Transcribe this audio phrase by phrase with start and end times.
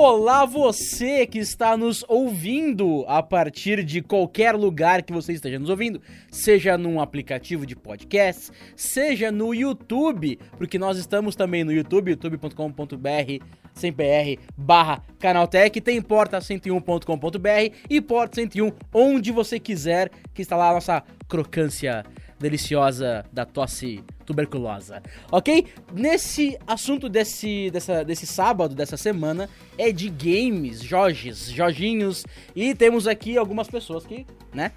[0.00, 5.68] Olá, você que está nos ouvindo a partir de qualquer lugar que você esteja nos
[5.68, 6.00] ouvindo,
[6.30, 13.44] seja num aplicativo de podcast, seja no YouTube, porque nós estamos também no YouTube, youtube.com.br
[13.74, 20.56] sem PR, barra Canaltech, tem porta 101.com.br e porta 101 onde você quiser, que está
[20.56, 22.04] lá a nossa crocância
[22.38, 25.66] deliciosa da tosse tuberculosa, ok?
[25.92, 32.24] Nesse assunto desse, dessa, desse sábado, dessa semana, é de games, Jorges, Jorginhos,
[32.54, 34.72] e temos aqui algumas pessoas que, né,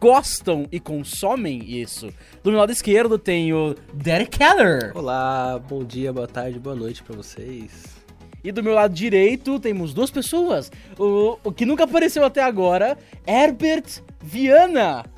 [0.00, 2.10] gostam e consomem isso.
[2.42, 4.92] Do meu lado esquerdo tem o Derek Keller.
[4.94, 7.94] Olá, bom dia, boa tarde, boa noite para vocês.
[8.44, 10.70] E do meu lado direito temos duas pessoas.
[10.98, 15.13] O, o que nunca apareceu até agora, Herbert Viana.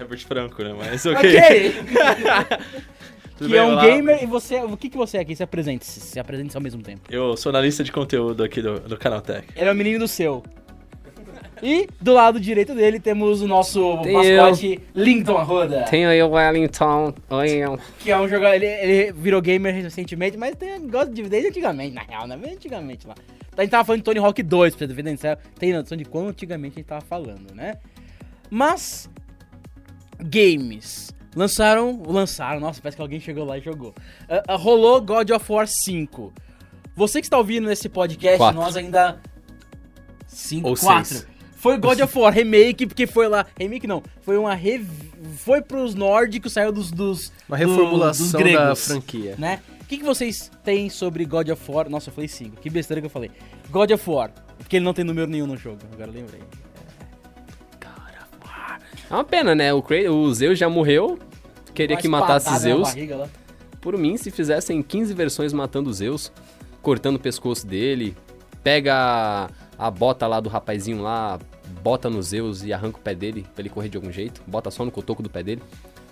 [0.00, 0.74] Herbert Franco, né?
[0.76, 1.38] Mas ok.
[1.38, 1.74] Ok.
[3.40, 3.86] Que bem, é um olá.
[3.86, 4.56] gamer e você.
[4.62, 5.34] O que, que você é aqui?
[5.34, 7.00] Se apresente, se, se apresente ao mesmo tempo.
[7.10, 9.48] Eu sou analista de conteúdo aqui do, do Canaltech.
[9.56, 10.42] Ele é o menino do seu.
[11.62, 15.86] E do lado direito dele temos o nosso Tem mascote Linton Arruda.
[15.88, 17.14] Tenho aí o Wellington.
[17.30, 17.78] Oi, eu.
[17.98, 18.54] Que é um jogador.
[18.54, 22.36] Ele, ele virou gamer recentemente, mas tem, gosta de desde antigamente, na real, né?
[22.36, 23.14] Bem antigamente lá.
[23.56, 25.16] A gente tava falando de Tony Hawk 2, pra você ver, né?
[25.58, 27.78] Tem noção de quão antigamente a gente tava falando, né?
[28.50, 29.08] Mas.
[30.24, 31.14] Games.
[31.34, 32.02] Lançaram.
[32.06, 33.94] Lançaram, nossa, parece que alguém chegou lá e jogou.
[34.28, 36.32] Ah, ah, rolou God of War 5.
[36.96, 38.60] Você que está ouvindo nesse podcast, Quatro.
[38.60, 39.20] nós ainda.
[40.26, 41.04] 5 Ou 4.
[41.04, 41.26] seis.
[41.56, 43.44] Foi God of War Remake, porque foi lá.
[43.58, 44.02] Remake não.
[44.22, 44.54] Foi uma.
[44.54, 44.88] Rev...
[45.36, 46.90] Foi pros nórdicos, saiu dos.
[46.90, 49.34] dos Uma reformulação dos da gregos, franquia.
[49.38, 49.60] Né?
[49.82, 51.90] O que, que vocês têm sobre God of War?
[51.90, 52.56] Nossa, eu falei 5.
[52.60, 53.30] Que besteira que eu falei.
[53.70, 54.30] God of War.
[54.56, 55.80] Porque ele não tem número nenhum no jogo.
[55.92, 56.40] Agora eu lembrei.
[59.10, 59.74] É uma pena, né?
[59.74, 61.18] O, o Zeus já morreu.
[61.74, 62.88] Queria Uma que matasse Zeus.
[62.88, 63.28] barriga.
[63.80, 66.30] Por mim, se fizessem 15 versões matando Zeus,
[66.80, 68.16] cortando o pescoço dele,
[68.62, 71.38] pega a, a bota lá do rapazinho lá,
[71.82, 74.70] bota no Zeus e arranca o pé dele pra ele correr de algum jeito, bota
[74.70, 75.62] só no cotoco do pé dele,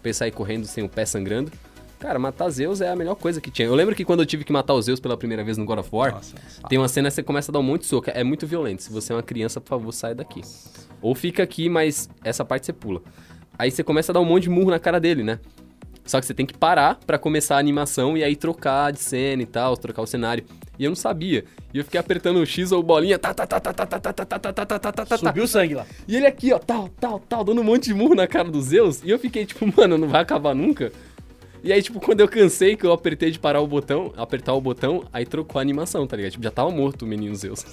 [0.00, 1.52] pra ele sair correndo sem o pé sangrando.
[1.98, 3.66] Cara, matar Zeus é a melhor coisa que tinha.
[3.66, 5.80] Eu lembro que quando eu tive que matar o Zeus pela primeira vez no God
[5.80, 6.20] of War,
[6.68, 8.08] tem uma cena que você começa a dar um monte de soco.
[8.14, 8.84] É muito violento.
[8.84, 10.40] Se você é uma criança, por favor, sai daqui.
[11.00, 13.02] Ou fica aqui, mas essa parte você pula.
[13.58, 15.38] Aí você começa a dar um monte de murro na cara dele, né?
[16.08, 19.42] Só que você tem que parar pra começar a animação e aí trocar de cena
[19.42, 20.42] e tal, trocar o cenário.
[20.78, 21.44] E eu não sabia.
[21.74, 24.12] E eu fiquei apertando o X ou bolinha, tá, tá, tá, tá, tá, tá, tá,
[24.12, 25.18] tá, tá, tá, tá, tá, tá, tá, tá.
[25.18, 25.84] Subiu o sangue lá.
[26.06, 28.62] E ele aqui, ó, tal, tal, tal, dando um monte de murro na cara do
[28.62, 29.02] Zeus.
[29.04, 30.90] E eu fiquei tipo, mano, não vai acabar nunca.
[31.62, 34.60] E aí, tipo, quando eu cansei, que eu apertei de parar o botão, apertar o
[34.60, 36.32] botão, aí trocou a animação, tá ligado?
[36.32, 37.64] Tipo, já tava morto o menino Zeus.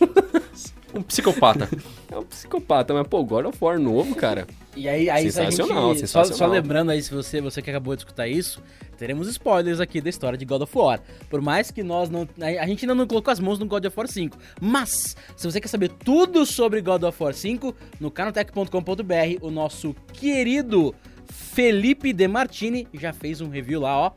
[0.96, 1.70] Um psicopata.
[2.10, 4.48] é um psicopata, mas pô, God of War novo, cara.
[4.76, 6.38] E aí, aí se a gente, Sensacional, só, sensacional.
[6.38, 8.62] só lembrando aí, se você, você que acabou de escutar isso,
[8.98, 11.02] teremos spoilers aqui da história de God of War.
[11.30, 12.28] Por mais que nós não.
[12.42, 14.38] A a gente ainda não colocou as mãos no God of War 5.
[14.62, 19.94] Mas, se você quer saber tudo sobre God of War 5, no canaltech.com.br, o nosso
[20.14, 20.96] querido
[21.28, 24.12] Felipe De Martini já fez um review lá, ó.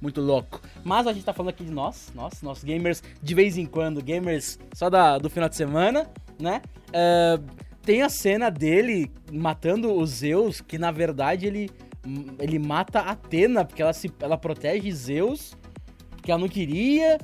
[0.00, 0.60] Muito louco.
[0.82, 4.02] Mas a gente tá falando aqui de nós, nós, nossos gamers de vez em quando,
[4.02, 6.60] gamers só da, do final de semana, né?
[6.92, 7.40] Ah,
[7.82, 11.70] tem a cena dele matando o Zeus, que na verdade ele,
[12.38, 15.56] ele mata Atena, porque ela, se, ela protege Zeus,
[16.22, 17.18] que ela não queria.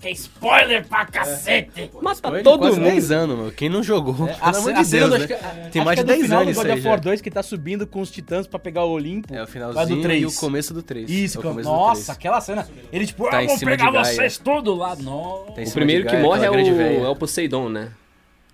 [0.00, 1.90] Que é spoiler pra cacete!
[2.00, 2.88] Mata Foi todo quase mundo.
[2.90, 3.52] 10 anos, meu.
[3.52, 4.14] Quem não jogou?
[4.26, 5.26] É, Pelo amor de Deus, do- né?
[5.26, 5.34] que-
[5.70, 6.96] Tem acho mais de é do 10 final anos do isso God aí of War
[6.96, 7.02] já.
[7.02, 9.34] 2 que tá subindo com os titãs pra pegar o Olimpo.
[9.34, 10.22] É o do finalzinho três.
[10.22, 11.10] e o começo do 3.
[11.10, 12.10] Isso, é o nossa, do 3.
[12.10, 12.66] aquela cena.
[12.90, 14.96] Ele tipo, Tá ah, em vou pegar vocês tudo lá.
[14.96, 15.52] Nossa.
[15.52, 17.90] Tá O primeiro que morre é o, é o Poseidon, né?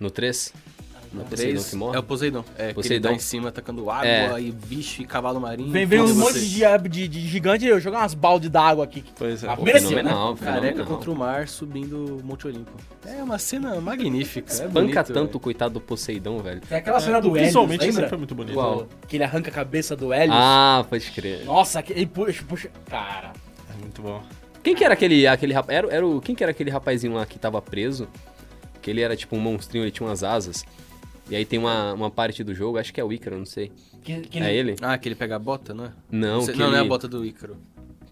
[0.01, 0.53] No 3.
[1.13, 1.95] No Poseidon 3 que morre.
[1.95, 2.45] é o Poseidon.
[2.55, 3.09] É, que ele Poseidon.
[3.09, 4.41] tá em cima atacando água É.
[4.41, 5.71] e bicho e cavalo marinho.
[5.71, 9.03] Vem, vem um monte de, de, de gigante e eu jogar umas baldes d'água aqui.
[9.17, 9.55] Pois é.
[9.55, 12.71] Pô, mereceu, fenomenal, Careca contra o mar subindo o Monte Olimpo.
[13.05, 14.51] É uma cena magnífica.
[14.51, 14.71] É Espanca
[15.03, 16.61] bonito, tanto o coitado do Poseidon, velho.
[16.61, 17.93] Tem aquela cena do Helios, Visualmente lembra?
[17.95, 18.53] sempre foi muito bonito.
[18.53, 18.87] Qual?
[19.07, 20.35] Que ele arranca a cabeça do Helios.
[20.37, 21.45] Ah, pode crer.
[21.45, 22.69] Nossa, que ele puxa, puxa.
[22.89, 23.33] Cara.
[23.73, 24.21] É muito bom.
[24.63, 25.77] Quem que era aquele, aquele rapaz?
[25.77, 28.07] Era, era o, quem que era aquele rapazinho lá que tava preso?
[28.81, 30.65] Que ele era tipo um monstrinho, ele tinha umas asas.
[31.29, 33.71] E aí tem uma, uma parte do jogo, acho que é o Ícaro, não sei.
[34.03, 34.75] Que, que É ele?
[34.81, 35.91] Ah, que ele pega a bota, não é?
[36.09, 37.57] Não, Você- que não, ele, não é a bota do Ícaro.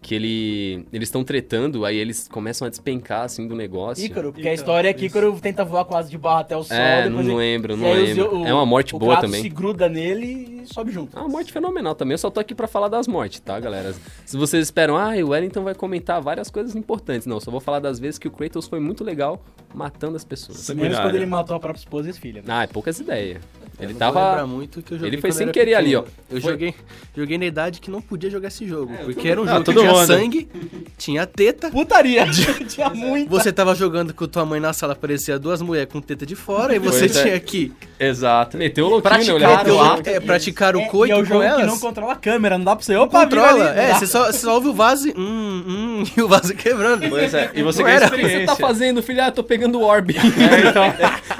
[0.02, 0.86] que ele.
[0.92, 4.04] Eles estão tretando, aí eles começam a despencar assim do negócio.
[4.04, 6.76] Ícaro, porque a história é que Ícaro tenta voar quase de barra até o sol.
[6.76, 8.38] É, não ele- lembro, e não lembro.
[8.40, 9.40] O- É uma morte o boa também.
[9.42, 11.16] se gruda nele e sobe junto.
[11.16, 12.12] É uma morte fenomenal também.
[12.14, 13.94] Eu só tô aqui pra falar das mortes, tá, galera?
[14.24, 17.26] Se vocês esperam, ah, o Wellington vai comentar várias coisas importantes.
[17.26, 19.42] Não, só vou falar das vezes que o Kratos foi muito legal
[19.74, 20.56] matando as pessoas.
[20.56, 21.08] Menos Sanguinário.
[21.08, 22.44] quando ele matou a própria esposa e as filhas.
[22.44, 22.52] né?
[22.54, 23.42] Ah, é poucas ideias.
[23.78, 24.46] Ele tava.
[24.46, 26.06] muito que eu joguei ele foi sem querer ali, pequeno.
[26.08, 26.34] ó.
[26.34, 26.74] Eu Foi- joguei,
[27.14, 28.90] joguei na idade que não podia jogar esse jogo.
[29.04, 30.06] porque É, era um Ah, jogo que todo tinha onda.
[30.06, 30.48] sangue,
[30.96, 31.70] tinha teta.
[31.70, 32.24] Putaria.
[32.68, 33.28] Tinha muito.
[33.28, 36.74] Você tava jogando com tua mãe na sala, aparecia duas mulheres com teta de fora,
[36.74, 37.08] e você é.
[37.08, 37.70] tinha que
[38.00, 38.56] Exato.
[38.56, 39.46] Meteu o louquinho, né?
[39.46, 41.60] Praticar é, praticar o É, coito e é o com jogo elas.
[41.60, 42.96] que não controla a câmera, não dá pra você.
[42.96, 43.70] Opa, controla.
[43.70, 45.14] ali, é, você só, você só ouve o vaso e.
[45.16, 47.08] Hum, hum, e o vaso quebrando.
[47.08, 47.50] Pois é.
[47.54, 48.06] E você ganha era.
[48.06, 48.46] O que você experiência.
[48.46, 49.22] tá fazendo, filho?
[49.22, 50.14] Ah, tô pegando o orb.
[50.16, 50.84] É, então.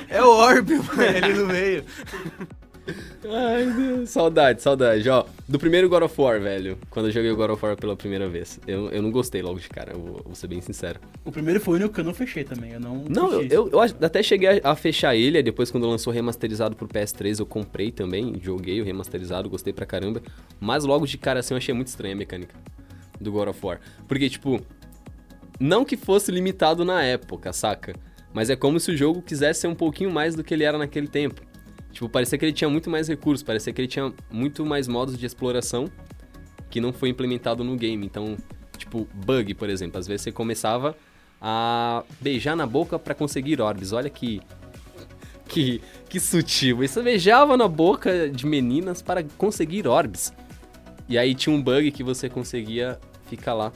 [0.08, 1.84] É o orbe, mano, ali no meio.
[3.24, 4.10] Ai, Deus.
[4.10, 5.08] Saudade, saudade.
[5.08, 6.78] Ó, do primeiro God of War, velho.
[6.90, 8.60] Quando eu joguei o God of War pela primeira vez.
[8.66, 11.00] Eu, eu não gostei logo de cara, eu vou, vou ser bem sincero.
[11.24, 12.72] O primeiro foi o único que eu não fechei também.
[12.72, 13.04] Eu não.
[13.08, 16.88] Não, eu, eu, eu até cheguei a, a fechar ele, depois quando lançou remasterizado pro
[16.88, 20.22] PS3, eu comprei também, joguei o remasterizado, gostei pra caramba.
[20.60, 22.54] Mas logo de cara assim eu achei muito estranha a mecânica
[23.20, 23.80] do God of War.
[24.06, 24.60] Porque, tipo,
[25.58, 27.94] não que fosse limitado na época, saca?
[28.32, 30.76] Mas é como se o jogo quisesse ser um pouquinho mais do que ele era
[30.76, 31.40] naquele tempo.
[31.96, 35.16] Tipo, parecia que ele tinha muito mais recursos, parecia que ele tinha muito mais modos
[35.16, 35.90] de exploração
[36.68, 38.04] que não foi implementado no game.
[38.04, 38.36] Então,
[38.76, 39.98] tipo, bug, por exemplo.
[39.98, 40.94] Às vezes você começava
[41.40, 43.92] a beijar na boca pra conseguir orbes.
[43.94, 44.42] Olha que.
[45.48, 46.76] Que, que sutil.
[46.76, 50.34] Você beijava na boca de meninas para conseguir orbes.
[51.08, 53.72] E aí tinha um bug que você conseguia ficar lá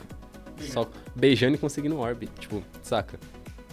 [0.59, 0.87] só
[1.17, 2.29] beijando e conseguindo orbe.
[2.39, 3.19] Tipo, saca?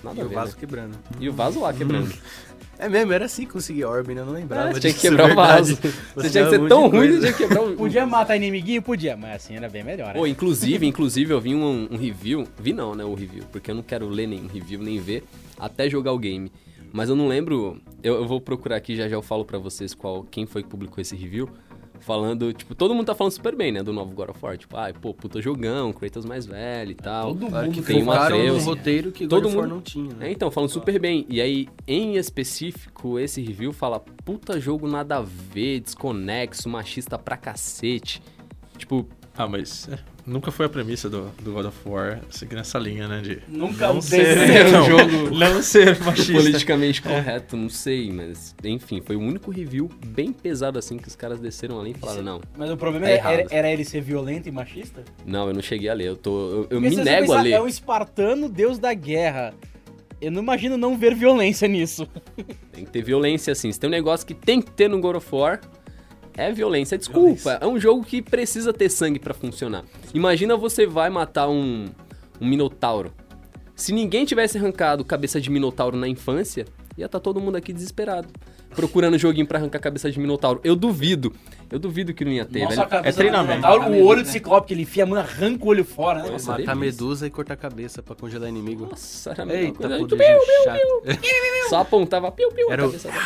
[0.01, 0.57] Nada E a o ver, vaso né?
[0.57, 0.97] quebrando.
[1.19, 2.13] E o vaso lá quebrando.
[2.79, 4.21] É mesmo, era assim que conseguia orbe, né?
[4.21, 4.69] Eu não lembrava.
[4.69, 5.75] Ah, você tinha que quebrar o vaso.
[5.75, 7.19] Você Você tinha que ser um tão ruim que coisa.
[7.19, 7.75] tinha que quebrar o.
[7.75, 8.81] Podia matar inimiguinho?
[8.81, 10.07] Podia, mas assim era bem melhor.
[10.07, 10.13] né?
[10.13, 12.47] Pô, inclusive, inclusive, eu vi um, um review.
[12.59, 13.03] Vi não, né?
[13.03, 15.23] O review, porque eu não quero ler nenhum review, nem ver,
[15.57, 16.51] até jogar o game.
[16.93, 17.81] Mas eu não lembro.
[18.03, 20.69] Eu, eu vou procurar aqui, já já eu falo pra vocês qual, quem foi que
[20.69, 21.49] publicou esse review.
[21.99, 23.83] Falando, tipo, todo mundo tá falando super bem, né?
[23.83, 24.57] Do novo God of War.
[24.57, 27.33] Tipo, ai, pô, puta jogão, Kratos mais velho e tal.
[27.35, 28.65] Todo Claro que mundo tem um Atreus.
[28.65, 30.27] roteiro que Todo God of War mundo- não tinha, né?
[30.27, 31.25] É, então, falando super bem.
[31.29, 37.35] E aí, em específico, esse review fala: puta jogo nada a ver, desconexo, machista pra
[37.37, 38.21] cacete.
[38.77, 42.77] Tipo, Ah, mas é, nunca foi a premissa do, do God of War seguir nessa
[42.77, 43.21] linha, né?
[43.21, 46.33] De Nunca não desde- ser, um jogo- não ser machista.
[46.33, 51.15] politicamente correto, não sei, mas enfim, foi o único review bem pesado assim que os
[51.15, 54.47] caras desceram ali e falaram: não, Mas o problema É era, era, ele ser violento
[54.47, 55.03] e machista?
[55.25, 56.29] não, eu não cheguei a ler, eu tô.
[56.49, 57.51] Eu, eu me nego a ler.
[57.53, 59.53] É um espartano, deus da guerra.
[60.19, 62.07] Eu não imagino não ver violência nisso.
[62.71, 63.71] Tem que ter violência, assim.
[63.71, 65.61] Se tem um negócio que tem que ter no God of War,
[66.37, 66.97] é violência.
[66.97, 69.83] Desculpa, é um jogo que precisa ter sangue pra funcionar.
[70.13, 71.87] Imagina você vai matar um,
[72.39, 73.11] um Minotauro.
[73.75, 76.65] Se ninguém tivesse arrancado cabeça de Minotauro na infância,
[76.97, 78.27] ia estar todo mundo aqui desesperado.
[78.75, 80.59] Procurando joguinho pra arrancar cabeça de Minotauro.
[80.63, 81.33] Eu duvido.
[81.71, 82.81] Eu duvido que não ia ter, velho.
[82.81, 83.61] a cabeça é treinamento.
[83.61, 86.21] do Minotauro, O olho de ciclope que ele enfia a mão, arranca o olho fora,
[86.23, 86.29] né?
[86.31, 88.87] Nossa, Matar medusa e cortar a cabeça pra congelar inimigo.
[88.89, 89.97] Nossa, era Eita, coisa.
[89.99, 90.79] poder chato.
[91.69, 93.23] Só apontava piu, piu, Era a o- cabeça dela.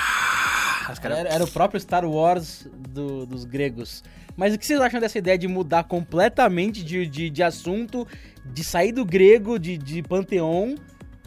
[0.94, 4.04] Os caras- Era, era o próprio Star Wars do- dos gregos.
[4.36, 8.08] Mas o que vocês acham dessa ideia de mudar completamente de, de, de assunto,
[8.46, 10.76] de sair do grego, de, de panteão,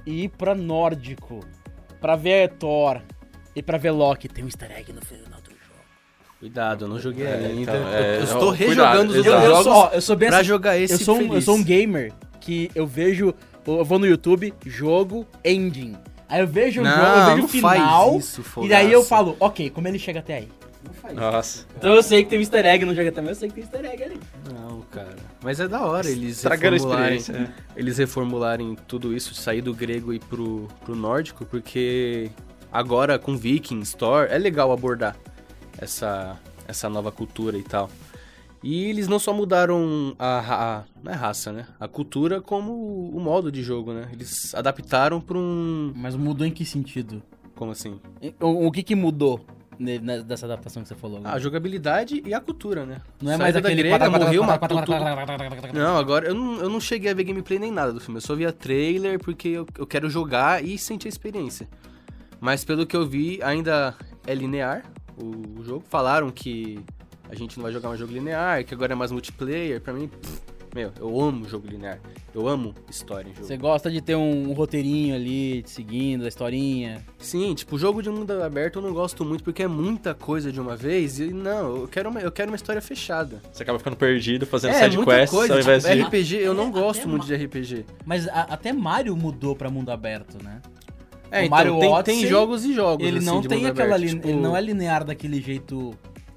[0.07, 1.41] e ir pra nórdico?
[2.01, 3.01] Pra ver Thor
[3.55, 4.29] e pra ver Loki.
[4.29, 5.81] Tem um easter egg no final do jogo.
[6.41, 7.61] Cuidado, eu não joguei É, ainda.
[7.63, 9.45] então, é, eu estou ó, rejogando cuidado, os Eu, exato.
[9.45, 11.41] eu jogos sou, ó, eu sou bem pra assim, jogar esse eu sou, um, eu
[11.43, 13.35] sou um gamer que eu vejo.
[13.67, 15.97] Eu vou no YouTube, jogo, ending.
[16.35, 18.11] Aí eu vejo o jogo, eu vejo o final.
[18.11, 20.49] faz isso, e daí eu falo, ok, como ele chega até aí?
[20.85, 21.15] Não faz.
[21.15, 21.67] Nossa.
[21.77, 23.63] Então eu sei que tem um easter egg no jogo mas eu sei que tem
[23.63, 24.21] easter egg ali.
[24.53, 25.15] Não, cara.
[25.45, 27.55] Mas é da hora eles reformularem, experiência.
[27.77, 32.33] eles reformularem tudo isso, sair do grego e pro, pro nórdico, porque
[32.73, 35.17] agora com Vikings, Thor, é legal abordar
[35.79, 36.37] essa,
[36.67, 37.89] essa nova cultura e tal.
[38.65, 40.39] E eles não só mudaram a,
[40.79, 41.67] a- não é raça, né?
[41.79, 42.73] A cultura como
[43.15, 44.09] o modo de jogo, né?
[44.11, 45.93] Eles adaptaram pra um...
[45.95, 47.23] Mas mudou em que sentido?
[47.55, 48.01] Como assim?
[48.41, 49.45] O, o que que mudou
[50.27, 51.21] dessa adaptação que você falou?
[51.25, 53.03] A jogabilidade e a cultura, né?
[53.21, 54.99] não é Saiu mais aquele grega, morreu, matou tudo.
[55.75, 58.17] Não, agora eu não, eu não cheguei a ver gameplay nem nada do filme.
[58.17, 61.69] Eu só vi a trailer porque eu, eu quero jogar e sentir a experiência.
[62.41, 63.95] Mas pelo que eu vi, ainda
[64.27, 64.85] é linear
[65.19, 65.85] o, o jogo.
[65.89, 66.81] Falaram que
[67.29, 69.81] a gente não vai jogar um jogo linear, que agora é mais multiplayer.
[69.81, 70.41] Pra mim, pff,
[70.75, 72.01] meu, eu amo jogo linear.
[72.35, 73.47] Eu amo história em jogo.
[73.47, 77.01] Você gosta de ter um roteirinho ali, te seguindo, a historinha.
[77.19, 80.61] Sim, tipo, jogo de mundo aberto eu não gosto muito porque é muita coisa de
[80.61, 81.19] uma vez.
[81.21, 83.41] E não, eu quero uma, eu quero uma história fechada.
[83.53, 85.55] Você acaba ficando perdido, fazendo é, side quests coisa.
[85.55, 86.03] ao invés tipo, de.
[86.03, 87.85] RPG, eu não Até gosto muito de RPG.
[88.05, 90.61] Mas a- até Mario mudou pra mundo aberto, né?
[91.31, 93.07] É, O então, Mario tem, Odyssey, tem jogos e jogos.
[93.07, 95.41] Ele assim, não de tem mundo aquela aberto, lin- tipo- ele não é linear daquele
[95.41, 95.93] jeito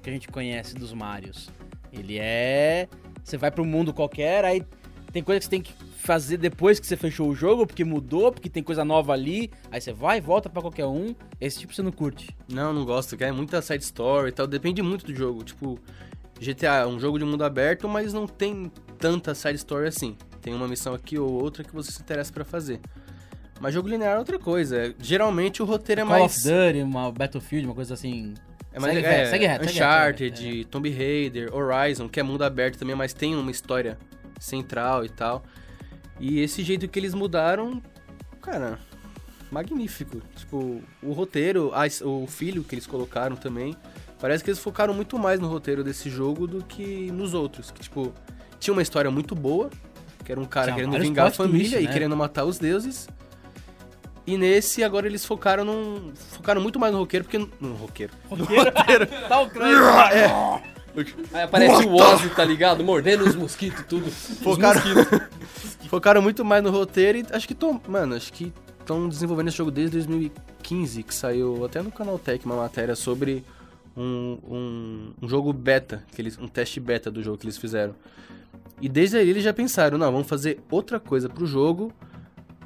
[0.08, 1.50] que a gente conhece dos Marios.
[1.92, 2.88] Ele é
[3.22, 4.64] você vai pra um mundo qualquer, aí
[5.12, 8.32] tem coisa que você tem que fazer depois que você fechou o jogo, porque mudou,
[8.32, 11.14] porque tem coisa nova ali, aí você vai e volta pra qualquer um.
[11.38, 12.34] Esse tipo você não curte.
[12.50, 15.44] Não, não gosto, que é muita side story e tal, depende muito do jogo.
[15.44, 15.78] Tipo,
[16.40, 20.16] GTA é um jogo de mundo aberto, mas não tem tanta side story assim.
[20.40, 22.80] Tem uma missão aqui ou outra que você se interessa pra fazer.
[23.60, 24.94] Mas jogo linear é outra coisa.
[24.98, 26.36] Geralmente o roteiro é Call mais.
[26.36, 28.34] of Duty, uma Battlefield, uma coisa assim.
[28.78, 30.64] É mais Segue é, reto, segue reto, segue Uncharted, reto, é.
[30.70, 33.98] Tomb Raider, Horizon, que é mundo aberto também, mas tem uma história
[34.38, 35.42] central e tal.
[36.20, 37.82] E esse jeito que eles mudaram,
[38.40, 38.78] cara,
[39.50, 40.20] magnífico.
[40.36, 43.76] Tipo, o roteiro, a o filho que eles colocaram também,
[44.20, 47.70] parece que eles focaram muito mais no roteiro desse jogo do que nos outros.
[47.70, 48.12] Que, tipo,
[48.58, 49.70] tinha uma história muito boa,
[50.24, 51.92] que era um cara Tinha querendo vingar a família twist, e né?
[51.92, 53.08] querendo matar os deuses.
[54.28, 56.12] E nesse, agora eles focaram num.
[56.32, 57.38] Focaram muito mais no roqueiro, porque.
[57.58, 58.12] No roqueiro.
[59.26, 59.78] Tá o crânio.
[61.32, 62.84] Aí aparece o Ozzy, tá ligado?
[62.84, 64.10] Mordendo os mosquitos e tudo.
[64.10, 64.82] Focaram,
[65.88, 69.56] focaram muito mais no roteiro e acho que tô, mano, acho que estão desenvolvendo esse
[69.56, 73.42] jogo desde 2015, que saiu até no canal Tech uma matéria sobre
[73.96, 77.94] um, um, um jogo beta, que eles, um teste beta do jogo que eles fizeram.
[78.78, 81.92] E desde aí eles já pensaram, não, vamos fazer outra coisa pro jogo,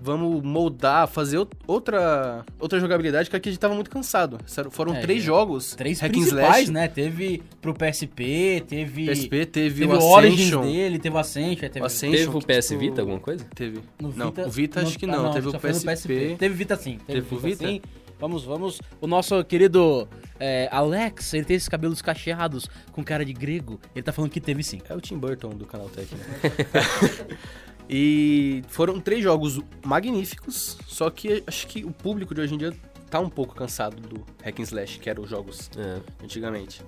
[0.02, 4.38] vamos moldar, fazer ou- outra outra jogabilidade, que aqui a gente tava muito cansado.
[4.70, 5.26] Foram É, três é.
[5.26, 6.88] jogos, Três hack and principais, slash, né?
[6.88, 9.06] Teve pro PSP, teve.
[9.06, 10.62] PSP, teve, Teve o o Origins Ascension.
[10.62, 13.44] dele, teve o Ascension, teve O Ascension, Teve o PS tipo, Vita, alguma coisa?
[13.54, 13.80] Teve.
[14.00, 16.36] No não, o Vita acho que ah, não, teve o no PSP.
[16.38, 16.98] Teve Vita sim.
[17.06, 17.66] Teve, Teve o Vita, Vita?
[17.68, 17.80] sim.
[18.18, 18.80] Vamos, vamos.
[19.00, 23.80] O nosso querido é, Alex, ele tem esses cabelos cacheados com cara de grego.
[23.96, 24.80] Ele tá falando que teve sim.
[24.88, 26.22] É o Tim Burton do canal Tech, né?
[27.88, 32.72] e foram três jogos magníficos, só que acho que o público de hoje em dia
[33.10, 36.00] tá um pouco cansado do hack and slash, que eram os jogos É.
[36.24, 36.82] antigamente.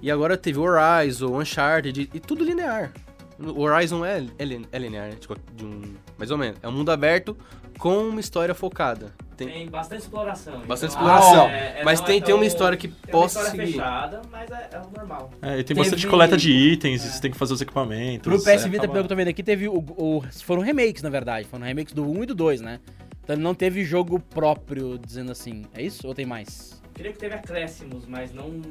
[0.00, 2.92] E agora teve Horizon, Uncharted e tudo linear.
[3.38, 5.16] O Horizon é, é, é linear, né?
[5.20, 6.58] Tipo, de um, mais ou menos.
[6.62, 7.36] É um mundo aberto
[7.78, 9.12] com uma história focada.
[9.36, 10.60] Tem, Tem bastante exploração.
[10.66, 11.46] Bastante então, exploração.
[11.48, 13.72] é- é- mas não tem, é tem uma história que Tem uma possa história seguir.
[13.78, 15.30] fechada, mas é, é o normal.
[15.40, 18.22] É, e tem Teve- bastante coleta de itens, e você tem que fazer os equipamentos.
[18.24, 21.02] Pro PS é, Vita, pelo que eu tô vendo aqui, teve o, o- Foram remakes,
[21.02, 21.46] na verdade.
[21.46, 22.80] Foram remakes do 1 e do 2, né?
[23.22, 25.66] Então não teve jogo próprio, dizendo assim.
[25.72, 26.06] É isso?
[26.08, 26.77] Ou tem mais?
[26.98, 28.62] Queria que teve acréscimos, mas não um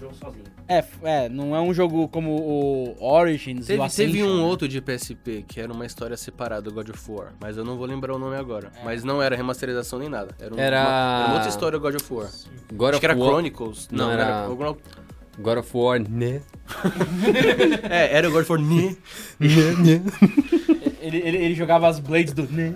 [0.00, 0.44] jogo sozinho.
[0.66, 4.12] É, é, não é um jogo como o Origins e o Teve, Ascension.
[4.12, 4.42] teve um né?
[4.42, 7.76] outro de PSP que era uma história separada do God of War, mas eu não
[7.76, 8.72] vou lembrar o nome agora.
[8.80, 8.84] É.
[8.86, 10.34] Mas não era remasterização nem nada.
[10.40, 12.30] Era, um- Era- uma, era uma outra história do God of War.
[12.72, 13.28] God Acho of que era War.
[13.32, 13.88] Chronicles.
[13.92, 14.48] Não, Não, era- era.
[15.36, 16.40] God of War, né?
[17.90, 18.60] É, era o God of War.
[18.62, 18.96] Né?
[21.04, 22.44] Ele, ele, ele jogava as blades do.
[22.44, 22.74] Né?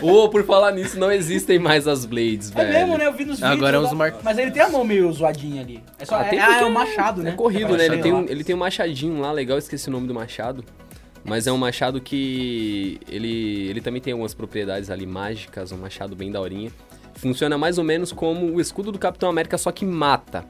[0.00, 2.72] Ô, por falar nisso, não existem mais as Blades, É velho.
[2.72, 3.06] mesmo, né?
[3.06, 3.52] Eu vi nos vídeos.
[3.52, 3.94] Agora é os lá.
[3.94, 5.82] mar- Mas ele tem a mão meio zoadinha ali.
[5.98, 6.16] É só.
[6.16, 7.30] Ah, é, ah, porque é um machado, né?
[7.30, 7.78] É corrido, né?
[7.80, 10.64] Sei Ele tem, um, ele tem um machadinho lá, legal, esqueci o nome do machado.
[11.24, 16.14] Mas é um machado que ele, ele também tem algumas propriedades ali mágicas, um machado
[16.14, 16.70] bem daorinha.
[17.14, 20.44] Funciona mais ou menos como o escudo do Capitão América, só que mata.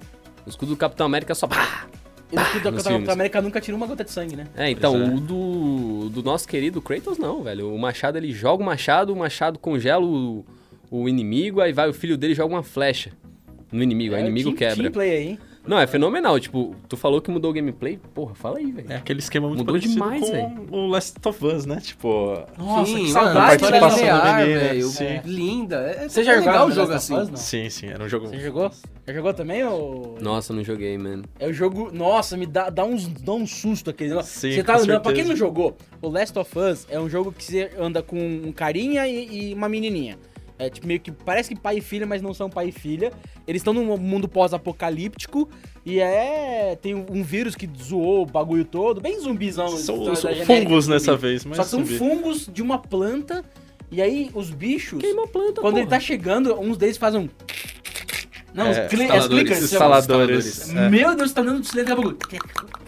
[0.44, 1.46] O escudo do Capitão América só...
[1.46, 1.86] pá!
[2.32, 3.08] Ele que do Capitão filmes.
[3.08, 4.46] América nunca tirou uma gota de sangue, né?
[4.56, 5.08] É, então, é.
[5.08, 7.72] o do, do nosso querido Kratos não, velho.
[7.72, 10.44] O machado, ele joga o machado, o machado congela o,
[10.90, 13.12] o inimigo, aí vai o filho dele e joga uma flecha
[13.70, 14.76] no inimigo, aí o É, inimigo team- quebra.
[14.84, 15.38] Team play aí, hein?
[15.66, 16.38] Não, é fenomenal.
[16.38, 17.98] Tipo, tu falou que mudou o gameplay?
[18.14, 18.92] Porra, fala aí, velho.
[18.92, 20.66] É aquele esquema muito Mudou demais, com velho.
[20.70, 21.80] o Last of Us, né?
[21.80, 24.86] Tipo, Nossa, Sim, que mano, saudade, a participação menino, velho.
[24.88, 25.20] sim.
[25.24, 25.76] Linda.
[25.76, 27.14] É, Você é já legal jogou o jogo assim.
[27.16, 27.36] Us, não?
[27.36, 28.26] sim, sim, era um jogo...
[28.28, 28.70] Você jogou?
[29.06, 30.16] Já jogou também, ou...
[30.20, 31.24] Nossa, não joguei, mano.
[31.38, 31.90] É o jogo.
[31.92, 34.32] Nossa, me dá, dá, uns, dá um susto aquele negócio.
[34.40, 35.00] Sim, você tá com andando.
[35.02, 38.18] Pra quem não jogou, o Last of Us é um jogo que você anda com
[38.18, 40.18] um carinha e, e uma menininha.
[40.58, 41.12] É tipo meio que.
[41.12, 43.12] Parece que pai e filha, mas não são pai e filha.
[43.46, 45.48] Eles estão num mundo pós-apocalíptico
[45.84, 46.76] e é.
[46.80, 49.68] Tem um vírus que zoou o bagulho todo, bem zumbizão.
[49.68, 50.94] São, da- são da fungos zumbi.
[50.94, 51.98] nessa vez, mas Só são zumbi.
[51.98, 53.44] fungos de uma planta.
[53.90, 54.98] E aí os bichos.
[55.00, 55.98] Queima a planta, Quando ele porra.
[55.98, 57.28] tá chegando, uns deles fazem um.
[58.54, 59.62] Não, os É, cli- as instaladores, clickers.
[59.64, 59.98] os chama.
[59.98, 60.74] Instaladores.
[60.74, 60.88] É.
[60.88, 62.85] Meu Deus, tá dando silêncio daqui a pouco.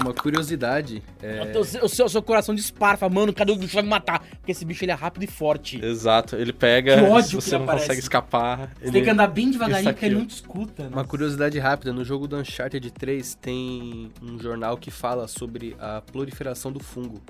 [0.00, 1.02] Uma curiosidade.
[1.22, 3.82] É, O, seu, o seu- o seu coração dispara, fala, mano, cadê o bicho vai
[3.82, 4.20] me matar?
[4.20, 5.82] Porque esse bicho ele é rápido e forte.
[5.84, 7.86] Exato, ele pega, Que ódio que você ele não aparece.
[7.86, 8.92] consegue escapar, Você ele...
[8.92, 10.90] tem que andar bem devagarinho porque ele não te escuta, né?
[10.92, 16.00] Uma curiosidade rápida, no jogo do Uncharted 3 tem um jornal que fala sobre a
[16.02, 17.22] proliferação do fungo.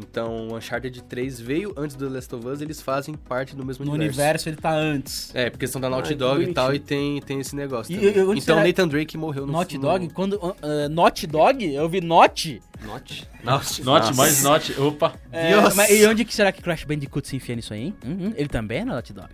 [0.00, 3.84] Então, o Uncharted 3 veio antes do Last of Us, eles fazem parte do mesmo
[3.84, 4.20] No universo.
[4.20, 5.34] universo ele tá antes.
[5.34, 7.92] É, porque são da Naughty Ai, que Dog e tal, e tem, tem esse negócio
[7.92, 10.08] E- e onde Então, será- Nathan Drake morreu no Naughty no- Dog?
[10.10, 10.34] Quando.
[10.34, 11.64] Uh, Naughty Dog?
[11.74, 12.62] Eu vi Naughty.
[12.84, 13.28] Note.
[13.42, 13.82] Nossa.
[13.82, 14.14] Note, Nossa.
[14.14, 15.14] mais note, opa.
[15.32, 15.74] É, Deus.
[15.74, 17.94] mas e onde que será que Crash Bandicoot se enfia nisso aí, hein?
[18.06, 19.28] Hum, hum, ele também é na Naughty Dog.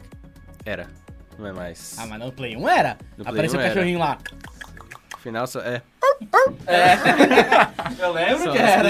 [0.64, 0.88] Era.
[1.38, 1.94] Não é mais.
[1.99, 2.97] Ah, mas no Play 1 era.
[3.18, 3.75] No Play Apareceu o 1 era.
[3.75, 4.18] cachorrinho lá.
[5.23, 5.61] Final só.
[5.61, 5.83] É.
[7.99, 8.88] Eu lembro Só que era.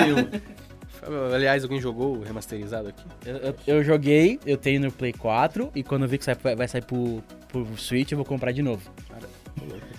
[1.05, 1.35] Play 1.
[1.35, 3.05] Aliás, alguém jogou o remasterizado aqui?
[3.27, 6.37] Eu, eu- eu joguei, eu tenho no Play 4, e quando eu vi que sai-
[6.57, 8.83] vai sair pro, pro Switch, eu vou comprar de novo.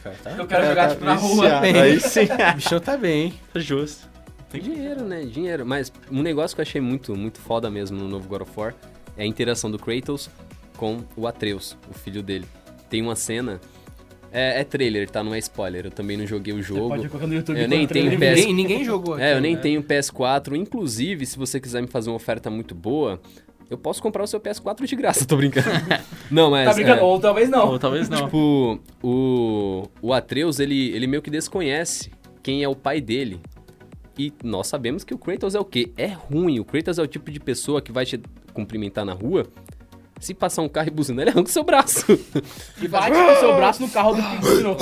[0.03, 0.31] Cara, tá?
[0.31, 1.61] Eu quero jogar, tipo, na rua.
[1.61, 1.79] Viciado.
[1.79, 3.33] Aí sim, O bichão tá bem.
[3.53, 4.07] tá justo.
[4.49, 5.21] Tem dinheiro, né?
[5.25, 5.65] Dinheiro.
[5.65, 8.75] Mas um negócio que eu achei muito, muito foda mesmo no novo God of War
[9.17, 10.29] é a interação do Kratos
[10.77, 12.45] com o Atreus, o filho dele.
[12.89, 13.59] Tem uma cena.
[14.37, 15.23] É, é trailer, tá?
[15.23, 15.85] Não é spoiler.
[15.85, 16.89] Eu também não joguei o Você jogo.
[16.89, 17.57] pode colocar no YouTube.
[17.57, 18.11] Eu nem tenho.
[18.11, 19.23] PS Ninguém, ninguém jogou aqui.
[19.23, 19.61] É, eu nem né?
[19.61, 20.57] tenho PS4.
[20.57, 23.21] Inclusive, se você quiser me fazer uma oferta muito boa,
[23.69, 25.69] eu posso comprar o seu PS4 de graça, tô brincando.
[26.29, 26.67] não, mas.
[26.67, 26.99] Tá brincando?
[26.99, 27.69] é, Ou talvez não.
[27.69, 28.25] Ou talvez não.
[28.25, 32.11] Tipo, o, o Atreus, ele, ele meio que desconhece
[32.43, 33.39] quem é o pai dele.
[34.19, 35.93] E nós sabemos que o Kratos é o quê?
[35.95, 36.59] É ruim.
[36.59, 38.19] O Kratos é o tipo de pessoa que vai te
[38.53, 39.45] cumprimentar na rua.
[40.19, 42.05] Se passar um carro e buzinar, ele arranca o seu braço.
[42.81, 44.21] E bate com o seu braço no carro do
[44.63, 44.79] novo.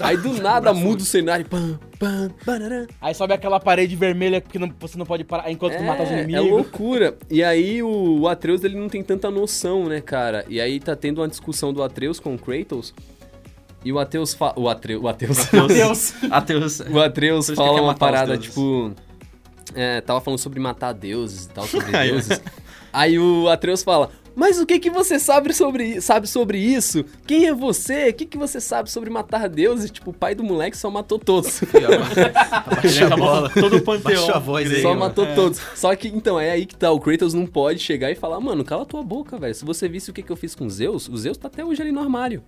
[0.00, 1.44] Aí do nada muda o cenário.
[1.46, 2.86] Pam, pam, barará.
[3.00, 6.10] Aí sobe aquela parede vermelha que não- você não pode parar enquanto tu mata os
[6.10, 6.46] É, inimigos.
[6.46, 7.16] É loucura.
[7.30, 10.44] E aí o, o Atreus ele não tem tanta noção, né, cara?
[10.48, 12.94] E aí tá tendo uma discussão do Atreus com o Kratos.
[13.84, 14.54] E o Atreus fala.
[14.56, 15.02] O Atreus.
[15.02, 15.36] O Atreus.
[15.68, 16.14] Deus.
[16.30, 16.80] Ateus.
[16.80, 18.92] o Atreus fala uma parada, tipo.
[19.74, 22.40] É, tava falando sobre matar deuses e tal, sobre deuses.
[22.96, 24.08] Aí o Atreus fala.
[24.34, 27.04] Mas o que que você sabe sobre, sabe sobre isso?
[27.26, 28.08] Quem é você?
[28.08, 29.90] O que que você sabe sobre matar deuses?
[29.90, 31.60] Tipo, o pai do moleque só matou todos.
[32.82, 34.14] Ele acabou todo o panteão.
[34.22, 35.00] Baixa a voz aí, Só mano.
[35.00, 35.60] matou todos.
[35.74, 36.90] Só que, então, é aí que tá.
[36.90, 39.54] O Kratos não pode chegar e falar, mano, cala tua boca, velho.
[39.54, 41.82] Se você visse o que, que eu fiz com Zeus, o Zeus tá até hoje
[41.82, 42.42] ali no armário.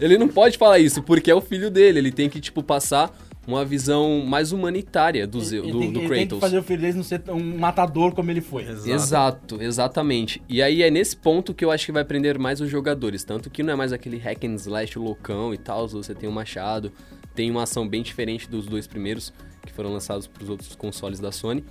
[0.00, 2.00] Ele não pode falar isso, porque é o filho dele.
[2.00, 3.16] Ele tem que, tipo, passar
[3.46, 6.40] uma visão mais humanitária do, Zeus, Ele do, tem, do ele tem que Kratos.
[6.40, 8.64] fazer o filho dele não ser um matador como ele foi.
[8.64, 10.42] Exato, exatamente.
[10.48, 13.24] E aí é nesse ponto que eu acho que vai prender mais os jogadores.
[13.24, 15.88] Tanto que não é mais aquele hack and slash loucão e tal.
[15.88, 16.92] Você tem um machado,
[17.34, 19.32] tem uma ação bem diferente dos dois primeiros
[19.66, 21.64] que foram lançados para os outros consoles da Sony.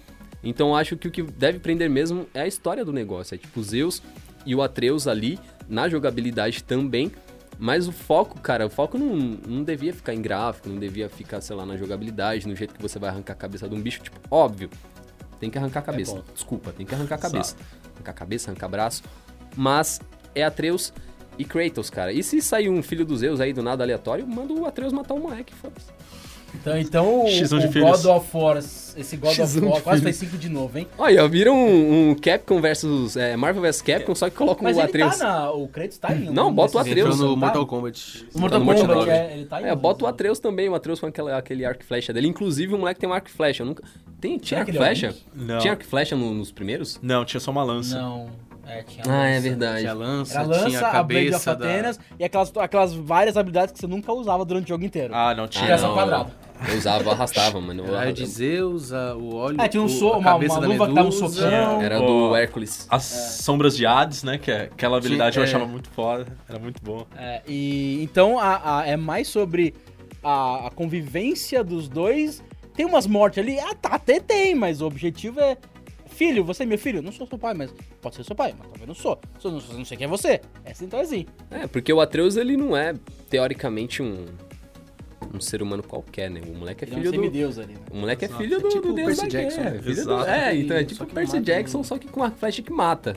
[0.43, 3.35] Então eu acho que o que deve prender mesmo é a história do negócio.
[3.35, 4.01] É tipo Zeus
[4.45, 7.11] e o Atreus ali, na jogabilidade também.
[7.59, 11.41] Mas o foco, cara, o foco não, não devia ficar em gráfico, não devia ficar,
[11.41, 14.01] sei lá, na jogabilidade, no jeito que você vai arrancar a cabeça de um bicho.
[14.01, 14.69] Tipo, óbvio,
[15.41, 16.15] tem que arrancar a cabeça.
[16.15, 16.23] bom.
[16.33, 17.57] Desculpa, tem que arrancar a cabeça.
[17.95, 19.03] Arrancar a cabeça, arrancar braço.
[19.57, 19.99] Mas
[20.33, 20.93] é Atreus
[21.37, 22.13] e Kratos, cara.
[22.13, 25.15] E se sair um filho dos Zeus aí do nada aleatório, manda o Atreus matar
[25.15, 25.91] o moleque, foda-se.
[26.55, 27.81] Então, então o, X1 de o.
[27.81, 30.17] God of War, esse God X1 of War, quase filhos.
[30.17, 30.87] foi 5 de novo, hein?
[30.97, 34.79] Olha, viram um, um Capcom versus é, Marvel vs Capcom, só que colocam Mas o
[34.79, 35.17] ele Atreus.
[35.17, 35.51] tá na...
[35.51, 37.15] O Kratos tá um Não, bota o Atreus.
[37.15, 37.39] Entrou no tá?
[37.39, 38.27] Mortal Kombat.
[38.33, 40.07] O Mortal Tá Kombat, Mortal é, ele tá em É, bota o.
[40.07, 42.27] Atreus também, o Atreus com aquela, aquele arco e flecha dele.
[42.27, 43.63] Inclusive, o moleque tem um arco e flecha.
[43.63, 43.83] Eu nunca...
[44.19, 45.15] Tem, tinha arco e é flecha?
[45.33, 45.59] Não.
[45.59, 46.99] Tinha arco e flecha no- nos primeiros?
[47.01, 47.97] Não, tinha só uma lança.
[47.97, 48.27] Não,
[48.69, 49.41] é, tinha Ah, é lança.
[49.49, 49.79] verdade.
[49.81, 51.65] Tinha lança, Era a tinha lança, a a Blade of cabeça da...
[51.65, 55.13] Atenas e aquelas, aquelas várias habilidades que você nunca usava durante o jogo inteiro.
[55.13, 55.63] Ah, não tinha.
[55.63, 56.31] Ah, Tiração não, quadrada.
[56.67, 57.85] Eu usava, eu arrastava, mano.
[57.85, 59.61] Eu- Raio de Zeus, o óleo...
[59.61, 61.33] É, tinha um o- so- a uma- cabeça uma da luva que dava um Medusa.
[61.41, 61.81] socão.
[61.81, 62.85] Era do Hércules.
[62.89, 64.37] As sombras de Hades, né?
[64.37, 65.47] Que é, aquela habilidade eu é.
[65.47, 66.25] achava muito foda.
[66.49, 67.07] Era muito boa.
[67.17, 69.73] É, e então a, a- é mais sobre
[70.21, 72.43] a, a convivência dos dois.
[72.75, 75.57] Tem umas mortes ali, ah, tá, até tem, mas o objetivo é.
[76.19, 77.01] Filho, você é meu filho?
[77.01, 79.17] Não sou seu pai, mas pode ser seu pai, mas talvez não sou.
[79.39, 80.41] Sou- não, não sei quem é você.
[80.65, 81.25] É assim, então é assim.
[81.49, 82.93] É, porque o Atreus, ele não é,
[83.29, 84.25] teoricamente, um,
[85.33, 86.41] um ser humano qualquer, né?
[86.45, 87.15] O moleque é Ele é um filho do...
[87.21, 87.79] semideus ali, né?
[87.89, 88.41] O moleque Exato.
[88.41, 89.61] é filho do, É tipo do Deus Percy da Jackson.
[89.61, 89.71] guerra.
[89.81, 90.29] filho do- Exato.
[90.29, 92.71] É, então é tipo o Percy mata Jackson, um- só que com a flecha que
[92.73, 93.15] mata.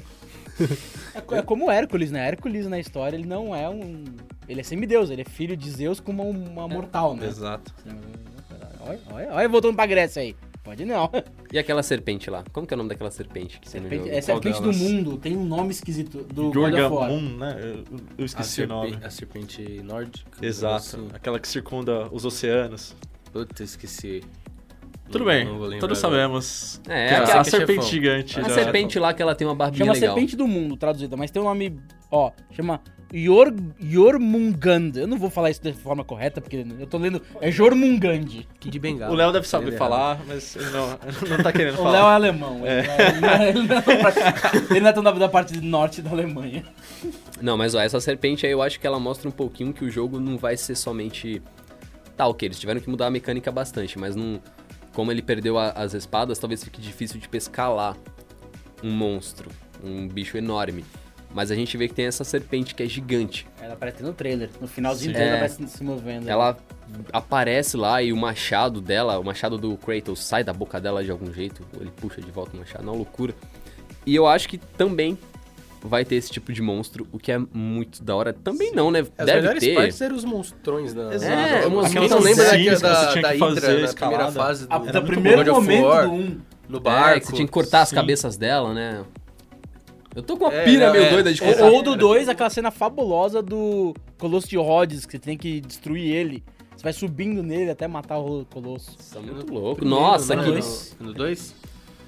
[1.32, 2.24] É, é como Hércules, né?
[2.28, 4.04] Hércules na história, ele não é um.
[4.48, 7.26] Ele é semideus, ele é filho de Zeus com uma, uma mortal, né?
[7.26, 7.74] Exato.
[8.80, 10.36] Olha, olha, olha, voltando pra Grécia aí.
[10.62, 11.10] Pode não.
[11.52, 12.42] E aquela serpente lá?
[12.52, 15.36] Como que é o nome daquela serpente que no Serpente, é serpente do mundo, tem
[15.36, 16.50] um nome esquisito do.
[16.52, 17.56] Jorgamun, né?
[17.60, 17.84] Eu,
[18.16, 18.98] eu A, esqueci o nome.
[19.02, 20.30] a serpente nórdica.
[20.44, 20.76] Exato.
[20.76, 21.08] assim.
[21.12, 22.96] Aquela que circunda os oceanos.
[23.32, 24.22] Puta, esqueci.
[25.10, 25.46] Tudo bem,
[25.78, 26.80] todos sabemos.
[26.88, 27.90] É, que é a, a serpente chefão.
[27.90, 28.40] gigante.
[28.40, 30.14] A já- serpente lá que ela tem uma barbinha Chama legal.
[30.14, 31.78] Serpente do Mundo, traduzida, mas tem um nome,
[32.10, 32.80] ó, chama
[33.12, 34.92] Yor, Jormungand.
[34.96, 38.44] Eu não vou falar isso de forma correta, porque eu tô lendo, é Jormungand.
[38.58, 39.12] Que de bengala.
[39.12, 41.84] O Léo deve saber Ele é falar, mas ele não, ele não tá querendo O
[41.84, 42.14] Léo é falar.
[42.14, 45.10] alemão, ele, não é, ele, não é, ele não é- ele não é tão da,
[45.12, 46.64] da parte norte da Alemanha.
[47.40, 49.90] Não, mas ó, essa serpente aí eu acho que ela mostra um pouquinho que o
[49.90, 51.42] jogo não vai ser somente.
[52.16, 54.40] Tá, ok, eles tiveram que mudar a mecânica bastante, mas não.
[54.94, 57.96] Como ele perdeu a- as espadas, talvez fique difícil de pescar lá
[58.82, 59.50] um monstro,
[59.82, 60.84] um bicho enorme.
[61.34, 63.46] Mas a gente vê que tem essa serpente que é gigante.
[63.60, 65.18] Ela aparece no trailer, no finalzinho Sim.
[65.18, 65.40] dele ela É.
[65.40, 66.28] vai se, se movendo.
[66.28, 66.56] Ela
[67.12, 71.10] aparece lá e o machado dela, o machado do Kratos sai da boca dela de
[71.10, 73.34] algum jeito, ele puxa de volta o machado, não loucura.
[74.04, 75.16] E eu acho que também
[75.84, 78.32] vai ter esse tipo de monstro, o que é muito da hora.
[78.32, 79.00] Também não, né?
[79.18, 79.74] As Deve melhores ter.
[79.74, 81.14] partes eram os monstrões da...
[81.14, 81.32] Exato.
[81.32, 84.32] É, umas Quem Aquelas não lembra coisinhas da, da, Hydra na primeira escalada.
[84.32, 86.40] fase do, A, do do primeiro momento War, do 1.
[86.68, 87.20] no É, barco.
[87.20, 87.96] que você tinha que cortar as Sim.
[87.96, 89.02] cabeças dela, né?
[90.14, 91.10] Eu tô com uma É, pira não, meio é.
[91.10, 91.70] doida de Ou, comprar.
[91.70, 96.10] ou do 2, aquela cena fabulosa do Colosso de Rhodes, que você tem que destruir
[96.14, 96.44] ele.
[96.76, 98.96] Você vai subindo nele até matar o Colosso.
[99.12, 99.76] Tá muito louco.
[99.76, 100.42] Primeiro, Nossa, né?
[100.44, 100.50] que...
[100.50, 100.96] dois.
[101.00, 101.54] No 2?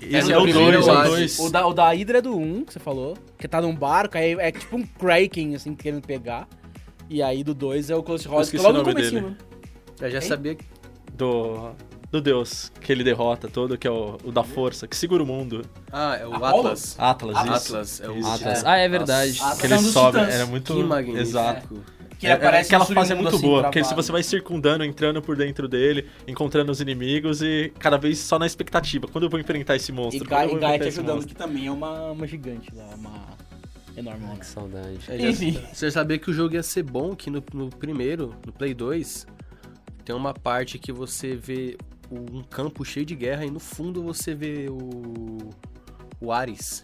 [0.03, 1.11] Esse É é, no o primeiro, 2, eu é o acho.
[1.11, 1.39] 2.
[1.39, 3.75] O da, o da Hydra é do 1, um, que você falou, que tá num
[3.75, 6.47] barco, aí é tipo um Kraken, assim, querendo pegar.
[7.09, 9.29] E aí do 2 é o Colosso de Rhodes, que é logo o no comecinho,
[9.31, 9.37] né?
[10.01, 10.25] Eu já Hein?
[10.25, 10.65] sabia que.
[11.15, 11.71] Do,
[12.15, 15.27] do deus que ele derrota todo, que é o, o da força, que segura o
[15.27, 15.63] mundo.
[15.93, 16.35] Ah, é o?
[16.45, 16.97] Atlas.
[16.99, 17.53] Atlas, isso.
[17.53, 18.29] Atlas, é o Isso.
[18.29, 18.65] Atlas.
[18.65, 18.69] É.
[18.69, 19.39] Ah, é verdade.
[19.41, 19.61] Nossa.
[19.61, 20.75] Que ele dos sobe, era muito...
[20.75, 21.21] Que magnífico.
[21.21, 21.85] Exato.
[22.19, 24.85] Que ele É- aparece aquela fase é muito assim, boa, porque se você vai circundando,
[24.85, 29.09] entrando por dentro dele, encontrando os inimigos e cada vez só na expectativa.
[29.09, 30.25] Quando eu vou enfrentar esse monstro?
[30.25, 31.29] E Gaia te ajudando, monstro?
[31.29, 33.13] que também é uma, uma gigante lá, uma
[33.97, 34.99] enorme Que saudade.
[35.09, 35.59] É, já- Enfim.
[35.73, 39.27] Você sabia que o jogo ia ser bom, que no, no primeiro, no Play 2,
[40.05, 41.77] tem uma parte que você vê
[42.33, 45.51] um campo cheio de guerra e no fundo você vê o.
[46.21, 46.83] o Ares.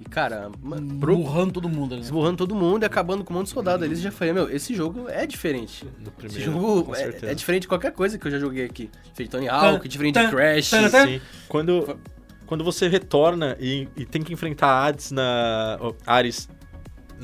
[0.00, 2.02] E cara, ma- pro- Burrando todo mundo ali.
[2.02, 3.84] esburrando todo mundo e acabando com um monte de soldado.
[3.84, 5.84] Eles já falei, meu, esse jogo é diferente.
[5.84, 8.64] No Esse primeiro, jogo com é, é diferente de qualquer coisa que eu já joguei
[8.64, 8.90] aqui.
[9.16, 10.66] De Tony Hawk, diferente de Crash.
[10.66, 11.20] Sim.
[11.48, 11.98] Quando,
[12.44, 15.78] quando você retorna e, e tem que enfrentar Hades na.
[15.80, 16.48] oh, Ares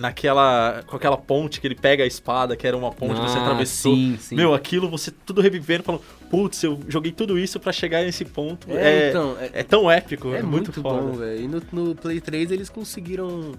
[0.00, 0.82] naquela.
[0.86, 3.42] com aquela ponte que ele pega a espada, que era uma ponte que você Ah,
[3.42, 3.94] atravessou.
[3.94, 4.34] Sim, sim.
[4.34, 8.66] Meu, aquilo você tudo revivendo, falando, putz, eu joguei tudo isso pra chegar nesse ponto.
[8.70, 11.42] É, É, então, é, é tão épico, é é, muito, muito, bom, velho.
[11.42, 13.52] E no, no Play 3 eles conseguiram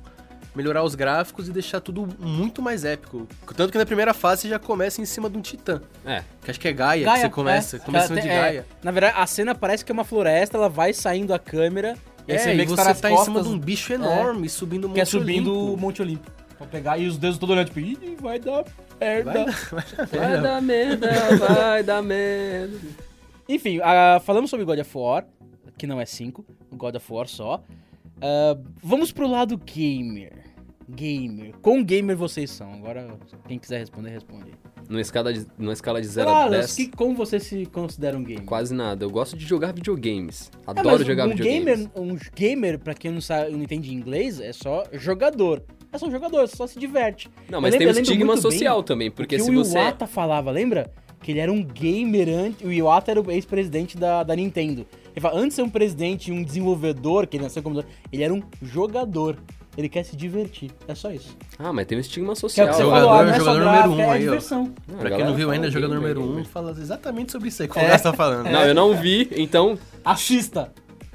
[0.53, 3.25] melhorar os gráficos e deixar tudo muito mais épico.
[3.55, 5.81] Tanto que na primeira fase você já começa em cima de um titã.
[6.05, 6.23] É.
[6.43, 7.77] Que acho que é Gaia, Gaia, que você começa.
[7.77, 7.79] é.
[7.79, 8.65] Começa em cima de É, Gaia.
[8.83, 12.31] Na verdade, a cena parece que é uma floresta, ela vai saindo a câmera, e
[12.31, 14.87] aí É, você vê que você tá tá em cima de um bicho enorme, subindo
[14.87, 15.77] um que é Monte subindo o Olimpo.
[15.81, 16.31] Monte Olimpo.
[16.57, 18.63] Pra pegar, e os deuses todos olhando, tipo, ih, vai dar
[18.99, 19.31] merda.
[19.33, 22.77] Vai dar- Vai dar merda, vai dar merda.
[23.49, 25.25] Enfim, ah, falamos sobre God of War,
[25.77, 27.63] que não é 5, God of War só.
[28.21, 30.50] Ah, vamos pro lado gamer.
[30.95, 31.53] Gamer.
[31.61, 32.71] Quão gamer vocês são?
[32.73, 34.51] Agora, quem quiser responder, responde.
[34.89, 38.17] Numa escala de, numa escala de 0 a Claro, 10, que, como você se considera
[38.17, 38.43] um gamer?
[38.45, 39.05] quase nada.
[39.05, 40.51] Eu gosto de jogar videogames.
[40.67, 41.63] É, Adoro mas jogar um videogames.
[41.87, 45.63] gamer, um gamer, pra quem não, sabe, não entende inglês, é só jogador.
[45.93, 47.29] É só jogador, só se diverte.
[47.49, 49.77] Não, mas lembro- tem um estigma social também, porque o se o você...
[49.77, 50.91] Iwata falava, lembra?
[51.21, 52.65] Que ele era um gamer antes.
[52.65, 54.85] O Iwata era o ex-presidente da, da Nintendo.
[55.11, 57.83] Ele fala, antes de ser um presidente e um desenvolvedor, que ele nasceu como.
[58.11, 59.37] Ele era um jogador.
[59.77, 60.69] Ele quer se divertir.
[60.87, 61.35] É só isso.
[61.57, 62.67] Ah, mas tem um estigma Que é o social.
[62.67, 64.31] que você Jogador- falou, ah, é jogador número um é aí, ó.
[64.31, 64.73] diversão.
[64.89, 66.45] Ah, Pra a quem não viu ainda, jogador gamer, número 1 um, gamer.
[66.45, 67.97] fala exatamente sobre isso aí que o É.
[67.97, 68.49] Tá falando.
[68.49, 69.79] Não, eu não vi, então...
[70.03, 70.71] Assista.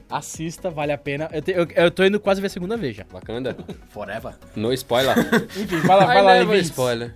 [0.09, 1.29] Assista, vale a pena.
[1.33, 3.05] Eu, te- eu- eu tô indo quase ver a segunda vez já.
[3.13, 3.57] Wakanda,
[3.91, 4.35] Forever.
[4.55, 5.17] no spoiler.
[5.57, 6.61] Enfim, vai lá, vai Ai, lá, Levi.
[6.63, 7.15] spoiler.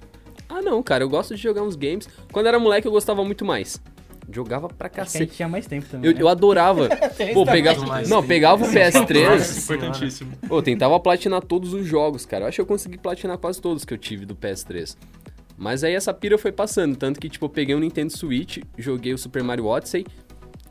[0.49, 2.09] Ah, não, cara, eu gosto de jogar uns games.
[2.33, 3.81] Quando era moleque, eu gostava muito mais.
[4.33, 5.25] Jogava pra Acho que a cacete.
[5.25, 6.09] gente tinha mais tempo também.
[6.11, 6.23] Eu, né?
[6.23, 6.89] eu adorava.
[7.35, 7.85] Pô, pegava.
[7.87, 8.29] mais Não, tempo.
[8.29, 9.63] pegava o Nossa, PS3.
[9.65, 10.33] importantíssimo.
[10.49, 12.45] Pô, eu tentava platinar todos os jogos, cara.
[12.45, 14.97] Eu acho que eu consegui platinar quase todos que eu tive do PS3.
[15.57, 16.97] Mas aí essa pira foi passando.
[16.97, 20.07] Tanto que, tipo, eu peguei um Nintendo Switch, joguei o Super Mario Odyssey.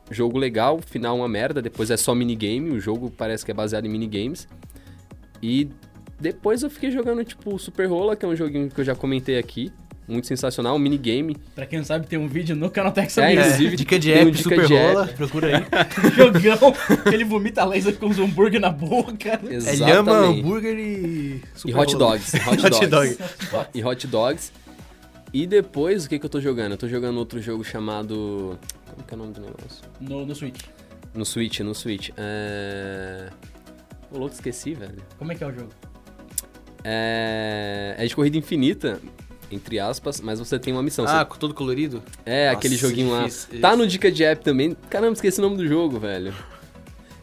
[0.10, 1.62] Jogo legal, final uma merda.
[1.62, 2.72] Depois é só minigame.
[2.72, 4.48] O jogo parece que é baseado em minigames.
[5.44, 5.70] E
[6.20, 8.96] depois eu fiquei jogando, tipo, o Super Rola, que é um joguinho que eu já
[8.96, 9.72] comentei aqui.
[10.10, 11.38] Muito sensacional, um minigame.
[11.54, 13.42] Pra quem não sabe, tem um vídeo no canal Tech É, sobre isso.
[13.46, 15.14] inclusive, dica de tem um app, dica super de rola, app.
[15.14, 15.66] procura aí.
[16.42, 19.40] Jogão, que ele vomita laser com os hambúrguer na boca.
[19.50, 19.80] É Exatamente.
[19.92, 20.82] lhama, hambúrguer e...
[20.82, 22.10] E super hot rola.
[22.18, 22.36] dogs.
[22.36, 23.18] Hot, Hot dogs.
[23.52, 23.68] dog.
[23.74, 24.52] E hot dogs.
[25.32, 26.72] E depois, o que, que eu tô jogando?
[26.72, 28.58] Eu tô jogando outro jogo chamado.
[28.90, 29.84] Como que é o nome do negócio?
[30.02, 30.62] No, no Switch.
[31.14, 32.10] No Switch, no Switch.
[32.18, 33.30] É.
[34.12, 34.98] Ô, louco, esqueci, velho.
[35.20, 35.70] Como é que é o jogo?
[36.84, 37.96] É.
[37.98, 39.00] É de corrida infinita,
[39.52, 41.06] entre aspas, mas você tem uma missão.
[41.08, 42.02] Ah, Você- com todo colorido?
[42.26, 43.22] É, nossa, aquele joguinho lá.
[43.22, 43.78] Tá esse.
[43.78, 44.76] no Dica de App também.
[44.90, 46.34] Caramba, esqueci o nome do jogo, velho.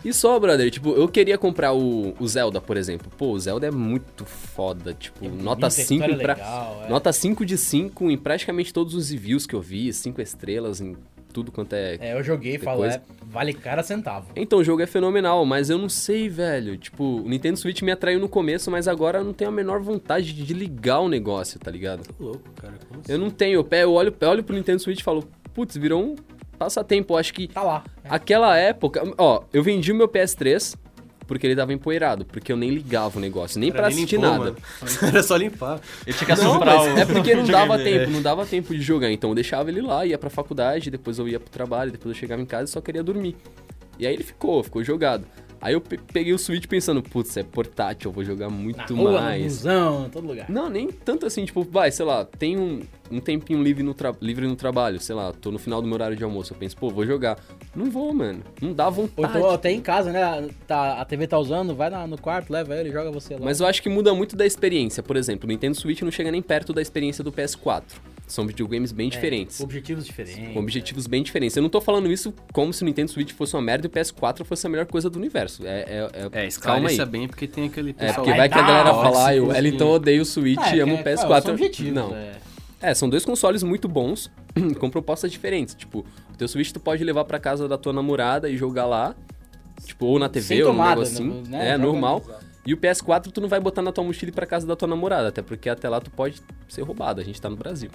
[0.05, 3.11] E só, brother, tipo, eu queria comprar o, o Zelda, por exemplo.
[3.19, 6.35] Pô, o Zelda é muito foda, tipo, É nota bonito, a 5 história é pra...
[6.35, 6.89] legal, é.
[6.89, 10.97] Nota 5 de 5 em praticamente todos os reviews que eu vi, 5 estrelas em
[11.37, 11.99] tudo quanto é...
[12.01, 14.29] É, eu joguei e falo, é, vale cada centavo.
[14.35, 16.79] Então, o jogo é fenomenal, mas eu não sei, velho.
[16.79, 19.81] Tipo, o Nintendo Switch me atraiu no começo, mas agora eu não tenho a menor
[19.81, 22.09] vontade de ligar o negócio, tá ligado?
[22.11, 22.73] Tô louco, cara.
[22.89, 23.13] Como assim?
[23.13, 23.67] Eu não tenho.
[23.71, 26.17] Eu olho, eu olho pro Nintendo Switch e falo, putz, virou um
[26.59, 27.13] passatempo.
[27.13, 27.85] Eu acho que Tá lá.
[28.03, 28.09] É.
[28.09, 30.75] Aquela época, ó, eu vendi o meu PS3
[31.27, 34.45] porque ele tava empoeirado, porque eu nem ligava o negócio, nem nem assistir limpou, nada.
[34.45, 34.57] mano.
[35.03, 35.81] Era só limpar.
[36.07, 38.75] Ele tinha que Não, assombrar mas o é porque não dava tempo, não dava tempo
[38.75, 39.11] de jogar.
[39.11, 42.19] Então eu deixava ele lá, ia pra faculdade, depois eu ia pro trabalho, depois eu
[42.21, 43.37] chegava em casa e só queria dormir.
[43.99, 45.27] E aí ele ficou, ficou jogado.
[45.67, 48.95] Aí eu pe- peguei o Switch pensando, putz, é portátil, eu vou jogar Na muito
[48.95, 49.43] rua, no mais.
[49.43, 50.49] busão, em todo lugar.
[50.49, 54.47] Não, nem tanto assim, tipo, vai, sei lá, tem um, um tempinho livre no, livre
[54.47, 56.89] no trabalho, sei lá, tô no final do meu horário de almoço, eu penso, pô,
[56.89, 57.37] vou jogar.
[57.75, 58.43] Não vou, mano.
[58.63, 59.39] Não dá Ou vontade.
[59.39, 60.49] então até em casa, né?
[60.69, 63.41] Tá, a TV tá usando, vai na- no quarto, leva ele, joga você lá.
[63.43, 65.03] Mas eu acho que muda muito da experiência.
[65.03, 67.83] Por exemplo, o Nintendo Switch não chega nem perto da experiência do PS4.
[68.27, 69.61] São videogames bem É, diferentes.
[69.61, 70.53] Objetivos diferentes.
[70.53, 71.57] Com objetivos bem diferentes.
[71.57, 73.91] Eu não tô falando isso como se o Nintendo Switch fosse uma merda e o
[73.91, 75.65] PS4 fosse a melhor coisa do universo.
[75.65, 77.05] É, é, é, É, calma aí.
[77.07, 78.15] bem, porque tem aquele É, pessoal...
[78.17, 79.53] porque Vai vai que a galera ó, fala, ah, sim, o sim.
[79.53, 81.43] Wellington odeia o Switch e ama é, o é, PS4.
[81.43, 82.15] são objetivos, não.
[82.17, 82.33] é.
[82.83, 84.31] É, são dois consoles muito bons,
[84.79, 85.75] com propostas diferentes.
[85.75, 89.15] Tipo, o teu Switch tu pode levar pra casa da tua namorada e jogar lá.
[89.85, 91.43] Tipo, ou na TV, Sem ou um tomada, negocinho.
[91.49, 91.69] né?
[91.69, 92.23] É, Joga normal.
[92.67, 94.75] E o PS4 tu não vai botar na tua mochila e ir pra casa da
[94.75, 97.91] tua namorada, até porque até lá tu pode ser roubado, a gente tá no Brasil.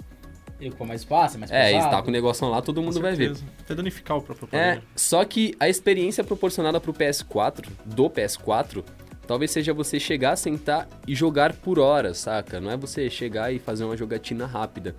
[0.64, 1.84] E com mais espaço, mais É, pesado.
[1.86, 3.32] está com o negócio lá, todo mundo vai ver.
[3.60, 4.82] Até danificar o próprio É, aparelho.
[4.94, 8.84] só que a experiência proporcionada pro PS4, do PS4,
[9.26, 12.60] talvez seja você chegar, sentar e jogar por horas, saca?
[12.60, 14.94] Não é você chegar e fazer uma jogatina rápida.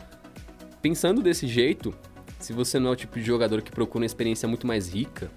[0.81, 1.93] Pensando desse jeito,
[2.39, 5.31] se você não é o tipo de jogador que procura uma experiência muito mais rica,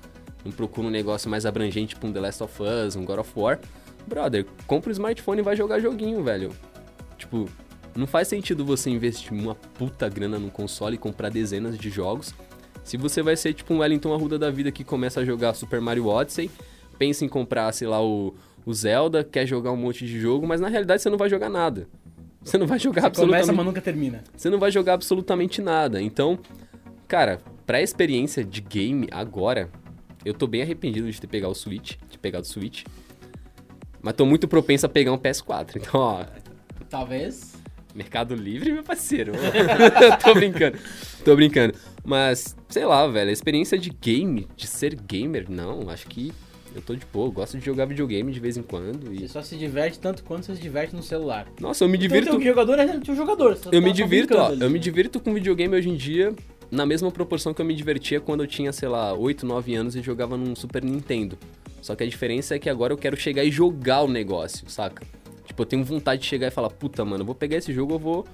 [0.44, 3.30] não procura um negócio mais abrangente, tipo um The Last of Us, um God of
[3.36, 3.60] War,
[4.08, 6.50] brother, compra o smartphone e vai jogar joguinho, velho.
[7.16, 7.48] Tipo,
[7.96, 12.34] não faz sentido você investir uma puta grana num console e comprar dezenas de jogos
[12.86, 15.80] se você vai ser tipo um Wellington Arruda da vida que começa a jogar Super
[15.80, 16.48] Mario Odyssey,
[16.96, 18.32] pensa em comprar, sei lá, o,
[18.64, 21.50] o Zelda, quer jogar um monte de jogo, mas na realidade você não vai jogar
[21.50, 21.88] nada.
[22.44, 24.22] Você não vai jogar Você absolutamente começa, mas nunca termina.
[24.36, 26.00] você não vai jogar absolutamente nada.
[26.00, 26.38] Então,
[27.08, 29.68] cara, pra experiência de game agora,
[30.24, 32.84] eu tô bem arrependido de ter pegado o Switch, de pegar o Switch.
[34.00, 35.74] Mas tô muito propenso a pegar um PS4.
[35.82, 36.24] Então, ó,
[36.88, 37.56] Talvez.
[37.96, 39.32] Mercado Livre, meu parceiro.
[40.22, 40.78] tô brincando.
[41.24, 41.74] Tô brincando.
[42.04, 46.32] Mas, sei lá, velho, a experiência de game, de ser gamer, não, acho que
[46.74, 47.30] eu tô de boa.
[47.30, 49.06] Gosto de jogar videogame de vez em quando.
[49.16, 49.28] Você E...
[49.28, 51.46] só se diverte tanto quanto você se diverte no celular.
[51.60, 52.30] Nossa, eu me Então, divirto.
[52.32, 53.56] teu jogador é teu jogador.
[53.56, 54.48] você Eu tá me divirto, ó.
[54.48, 54.72] brincando Eu ali.
[54.74, 56.34] me divirto com videogame hoje em dia
[56.70, 59.96] na mesma proporção que eu me divertia quando eu tinha, sei lá, 8, 9 anos
[59.96, 61.38] e jogava num Super Nintendo.
[61.80, 65.06] Só que a diferença é que agora eu quero chegar e jogar o negócio, saca?
[65.46, 67.94] Tipo, eu tenho vontade de chegar e falar, puta, mano, eu vou pegar esse jogo,
[67.94, 68.26] eu vou.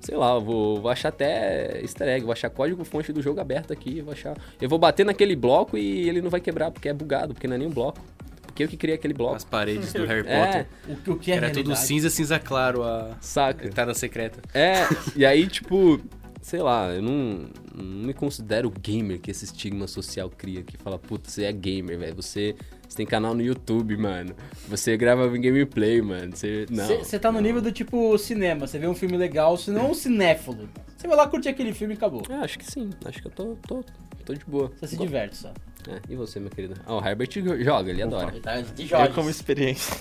[0.00, 3.72] Sei lá, eu vou, vou achar até easter egg, vou achar código-fonte do jogo aberto
[3.72, 4.36] aqui, eu vou achar.
[4.60, 7.54] Eu vou bater naquele bloco e ele não vai quebrar, porque é bugado, porque não
[7.54, 7.98] é nem um bloco.
[8.42, 9.34] Porque eu que criei aquele bloco.
[9.36, 10.66] As paredes do Harry É, Potter.
[10.88, 11.86] O, que- o que é Era tudo realidade.
[11.86, 13.66] cinza, cinza claro, a saca?
[13.66, 14.40] entrada secreta.
[14.52, 14.74] É,
[15.16, 15.98] e aí, tipo,
[16.42, 20.98] sei lá, eu não, não me considero gamer que esse estigma social cria, que fala,
[20.98, 22.54] puta, você é gamer, velho, você,
[22.94, 24.34] você tem canal no YouTube, mano,
[24.68, 26.86] você grava gameplay, mano, você, não.
[26.86, 29.94] Você tá no nível do tipo cinema, você vê um filme legal, você não um
[29.94, 30.68] cinéfilo.
[30.96, 32.22] Você vai lá curtir aquele filme e acabou.
[32.30, 33.84] É, acho que sim, acho que eu tô, tô,
[34.24, 34.70] tô de boa.
[34.78, 35.52] Você se diverte só.
[35.88, 36.74] É, e você, meu querido?
[36.86, 38.30] Ah, o Herbert jo- joga, ele adora.
[38.30, 39.94] Ele tá de Eu como experiência.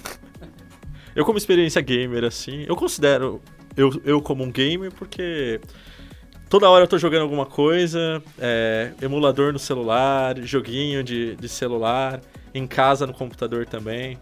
[1.16, 3.42] eu como experiência gamer, assim, eu considero
[3.76, 5.60] eu, eu como um gamer porque
[6.54, 12.22] toda hora eu tô jogando alguma coisa, é, emulador no celular, joguinho de, de celular,
[12.54, 14.20] em casa no computador também.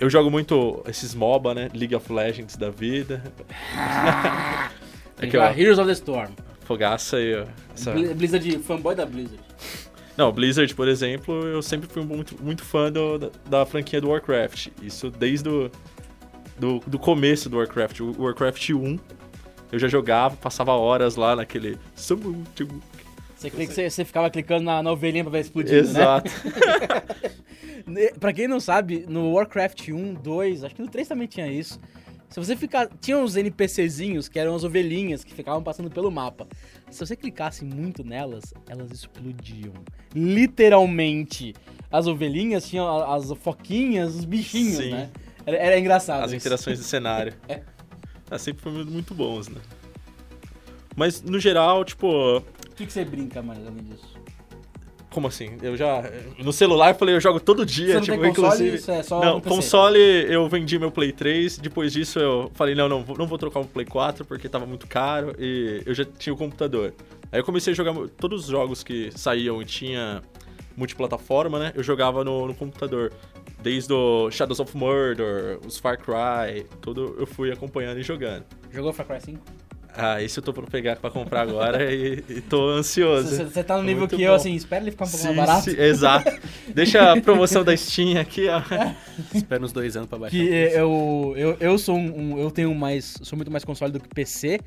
[0.00, 1.68] Eu jogo muito esses MOBA, né?
[1.74, 3.22] League of Legends da vida.
[5.20, 6.30] Aqui, ó, Heroes of the Storm.
[6.62, 7.44] fogaça aí, ó.
[7.74, 9.38] Essa- Bli- Blizzard, fanboy da Blizzard.
[10.16, 14.08] Não, Blizzard, por exemplo, eu sempre fui muito, muito fã do- da, da franquia do
[14.08, 14.68] Warcraft.
[14.80, 15.70] Isso desde o
[16.58, 18.00] do, do começo do Warcraft.
[18.00, 18.98] O Warcraft 1,
[19.72, 21.78] eu já jogava, passava horas lá naquele...
[21.94, 25.88] Você, clica, você, você ficava clicando na, na ovelhinha pra ver explodindo, né?
[25.90, 26.30] Exato.
[27.86, 31.46] Ne- Pra quem não sabe, no Warcraft 1, 2, acho que no 3 também tinha
[31.46, 31.78] isso.
[32.28, 32.88] Se você ficar.
[33.00, 36.48] Tinha uns NPCzinhos que eram as ovelhinhas que ficavam passando pelo mapa.
[36.90, 39.72] Se você clicasse muito nelas, elas explodiam.
[40.12, 41.54] Literalmente.
[41.90, 44.90] As ovelhinhas tinham as foquinhas, os bichinhos, Sim.
[44.90, 45.10] né?
[45.46, 46.24] Era, era engraçado.
[46.24, 46.36] As isso.
[46.36, 47.32] interações do cenário.
[47.48, 47.60] É.
[48.30, 49.60] Ah, sempre foram muito bons, né?
[50.96, 52.38] Mas, no geral, tipo...
[52.38, 52.42] O
[52.74, 54.16] que, que você brinca mais além disso?
[55.10, 55.56] Como assim?
[55.62, 56.02] Eu já...
[56.38, 58.76] No celular, eu falei, eu jogo todo dia, Você tipo, console, inclusive...
[58.76, 62.88] isso é só Não, console eu vendi meu Play 3, depois disso eu falei, não,
[62.88, 66.04] não, vou- não vou trocar o Play 4 porque tava muito caro e eu já
[66.04, 66.92] tinha o computador.
[67.32, 70.22] Aí eu comecei a jogar todos os jogos que saíam e tinha
[70.76, 71.72] multiplataforma, né?
[71.74, 73.12] Eu jogava no, no computador.
[73.62, 78.44] Desde o Shadows of Mordor, os Far Cry, tudo eu fui acompanhando e jogando.
[78.70, 79.40] Jogou Far Cry 5?
[79.98, 83.34] Ah, esse eu tô pra pegar pra comprar agora e, e tô ansioso.
[83.50, 84.36] Você, tá no nível muito que eu, bom.
[84.36, 85.70] assim, espera ele ficar um pouco Sim, mais barato.
[85.70, 86.30] sim, exato.
[86.68, 88.60] Deixa a promoção da Steam aqui, ó.
[89.34, 90.36] Espera uns dois anos pra baixar.
[90.36, 93.16] Que eu, eu, eu sou um, um- Eu tenho mais.
[93.22, 94.60] Sou muito mais console do que PC.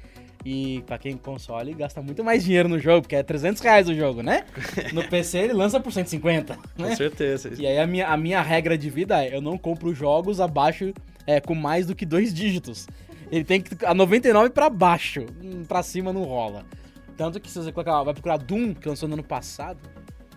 [0.45, 3.93] E pra quem console, gasta muito mais dinheiro no jogo, porque é 300 reais o
[3.93, 4.45] jogo, né?
[4.93, 6.95] No PC ele lança por 150, Com né?
[6.95, 7.51] certeza.
[7.57, 10.93] E aí a minha, a minha regra de vida é, eu não compro jogos abaixo,
[11.27, 12.87] é, com mais do que dois dígitos.
[13.31, 16.65] Ele tem que, a 99 pra baixo, hum, pra cima não rola.
[17.17, 19.79] Tanto que se você colocar, vai procurar Doom, que lançou no ano passado,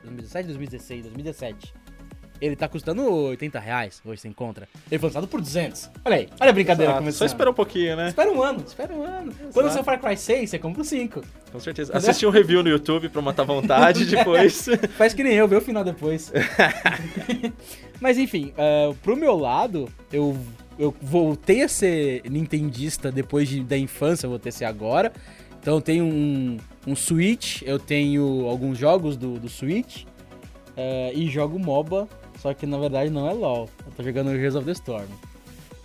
[0.02, 1.74] 2017, 2016, 2017.
[2.42, 4.68] Ele tá custando 80 reais, hoje você encontra.
[4.90, 5.88] Ele foi lançado por 200.
[6.04, 6.98] Olha aí, olha a brincadeira Exato.
[7.02, 7.18] começando.
[7.20, 8.08] Só espera um pouquinho, né?
[8.08, 9.32] Espera um ano, espera um ano.
[9.52, 11.22] Quando você Far Cry 6, você compra o 5.
[11.52, 11.96] Com certeza.
[11.96, 14.66] Assisti um review no YouTube pra matar vontade depois.
[14.98, 16.32] Faz que nem eu, vê o final depois.
[18.00, 20.36] Mas enfim, ah, pro meu lado, eu,
[20.76, 25.12] eu voltei a ser nintendista depois de- da infância, voltei a ser agora.
[25.60, 26.56] Então eu tenho um,
[26.88, 30.06] um Switch, eu tenho alguns jogos do, do Switch
[30.76, 32.08] ah, e jogo MOBA,
[32.42, 33.70] só que na verdade não é LOL.
[33.86, 35.06] Eu tô jogando Heroes of the Storm.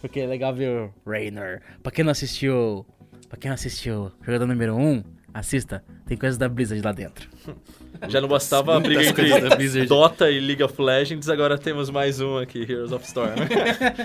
[0.01, 1.61] Porque é legal ver o Rainer.
[1.83, 2.83] Pra quem não assistiu.
[3.29, 5.83] Pra quem não assistiu jogador número 1, assista.
[6.07, 7.29] Tem coisas da Blizzard lá dentro.
[8.09, 9.87] Já não bastava a briga entre coisas da Blizzard.
[9.87, 13.35] Dota e League of Legends, agora temos mais um aqui, Heroes of Storm.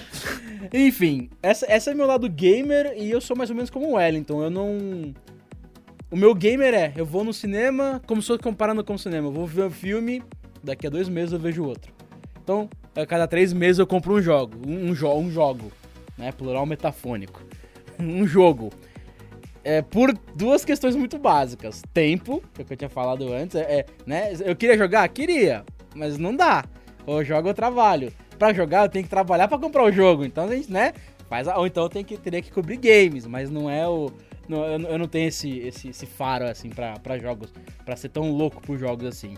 [0.72, 3.92] Enfim, essa, essa é meu lado gamer e eu sou mais ou menos como o
[3.94, 4.42] Wellington.
[4.42, 5.14] Eu não.
[6.10, 9.28] O meu gamer é, eu vou no cinema, como se fosse comparando com o cinema.
[9.28, 10.22] Eu vou ver um filme,
[10.62, 12.01] daqui a dois meses eu vejo outro.
[12.52, 12.68] Então,
[13.02, 14.56] a cada três meses eu compro um jogo.
[14.66, 15.72] Um, jo um jogo.
[16.16, 16.30] Né?
[16.32, 17.42] Plural metafônico.
[17.98, 18.70] um jogo.
[19.64, 21.82] É, por duas questões muito básicas.
[21.94, 23.56] Tempo, que é que eu tinha falado antes.
[23.56, 24.32] É, é, né?
[24.44, 25.08] Eu queria jogar?
[25.08, 25.64] Queria.
[25.94, 26.64] Mas não dá.
[27.06, 28.12] Ou jogo ou trabalho.
[28.38, 30.24] Pra jogar, eu tenho que trabalhar pra comprar o jogo.
[30.24, 30.92] Então a gente, né?
[31.28, 34.10] Faz a- ou então eu tenho que, teria que cobrir games, mas não é o.
[34.48, 37.52] não- eu, eu não tenho esse, esse, esse faro, assim, pra jogos.
[37.84, 39.34] Pra ser tão louco por jogos assim.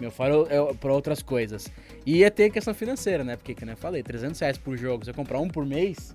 [0.00, 1.68] Meu faro é pra outras coisas.
[2.04, 3.36] E ia ter a questão financeira, né?
[3.36, 5.04] Porque, como eu falei, 300 reais por jogo.
[5.06, 6.14] Eu comprar um por mês.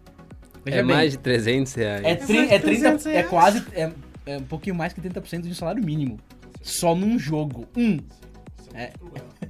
[0.65, 2.05] É bem, mais de 300 reais.
[2.05, 3.65] é, tri, é, 30, é quase.
[3.73, 3.91] É,
[4.25, 6.19] é um pouquinho mais que 30% de um salário mínimo.
[6.61, 7.67] Só num jogo.
[7.75, 7.97] Um.
[8.73, 8.93] É,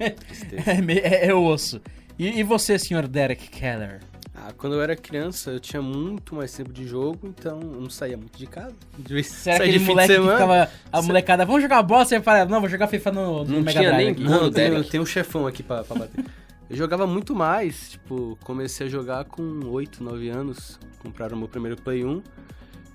[0.00, 1.80] é, é- é osso.
[2.18, 4.00] E, e você, senhor Derek Keller?
[4.44, 7.88] Ah, quando eu era criança, eu tinha muito mais tempo de jogo, então eu não
[7.88, 8.74] saía muito de casa.
[8.98, 10.70] De era saía aquele de fim de moleque que ficava.
[10.90, 12.04] A molecada, vamos jogar bola?
[12.04, 14.24] Você fala, não, vou jogar FIFA no, no Não Mega tinha Drive nem-.
[14.24, 16.24] Não, eu tenho um chefão aqui pra, pra bater.
[16.70, 20.80] Eu jogava muito mais, tipo, comecei a jogar com 8, 9 anos.
[21.00, 22.22] Compraram meu primeiro Play 1.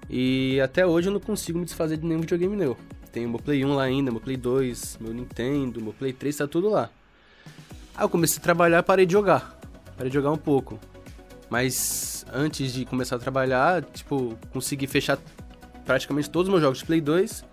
[0.09, 2.75] E até hoje eu não consigo me desfazer de nenhum videogame meu.
[3.11, 6.47] Tenho meu Play 1 lá ainda, meu Play 2, meu Nintendo, meu Play 3, tá
[6.47, 6.89] tudo lá.
[7.95, 9.59] Aí eu comecei a trabalhar e parei de jogar.
[9.95, 10.79] Parei de jogar um pouco.
[11.49, 15.17] Mas antes de começar a trabalhar, tipo, consegui fechar
[15.85, 17.45] praticamente todos os meus jogos de Play 2.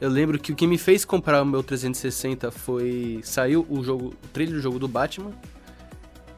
[0.00, 3.20] Eu lembro que o que me fez comprar o meu 360 foi.
[3.22, 5.32] Saiu o jogo, o trailer do jogo do Batman.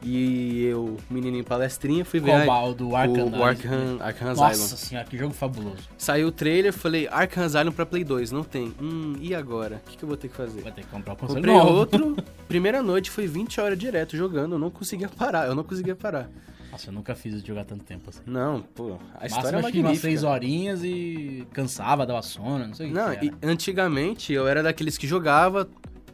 [0.01, 2.45] E eu, menininho palestrinha, fui ver.
[2.45, 3.25] Qual o do Arkham?
[3.25, 4.47] o, o Arkham, Arkham Asylum.
[4.47, 5.89] Nossa senhora, que jogo fabuloso.
[5.97, 8.73] Saiu o trailer, falei, Arkham Asylum pra Play 2, não tem.
[8.81, 9.81] Hum, e agora?
[9.85, 10.61] O que, que eu vou ter que fazer?
[10.61, 11.73] Vai ter que comprar o console Comprei novo.
[11.73, 12.15] outro,
[12.47, 16.29] primeira noite foi 20 horas direto jogando, eu não conseguia parar, eu não conseguia parar.
[16.71, 18.21] Nossa, eu nunca fiz isso de jogar tanto tempo assim.
[18.25, 22.67] Não, pô, a história Máximo, é acho que umas seis horinhas e cansava, dava sono,
[22.67, 25.67] não sei o que Não, e antigamente eu era daqueles que jogava,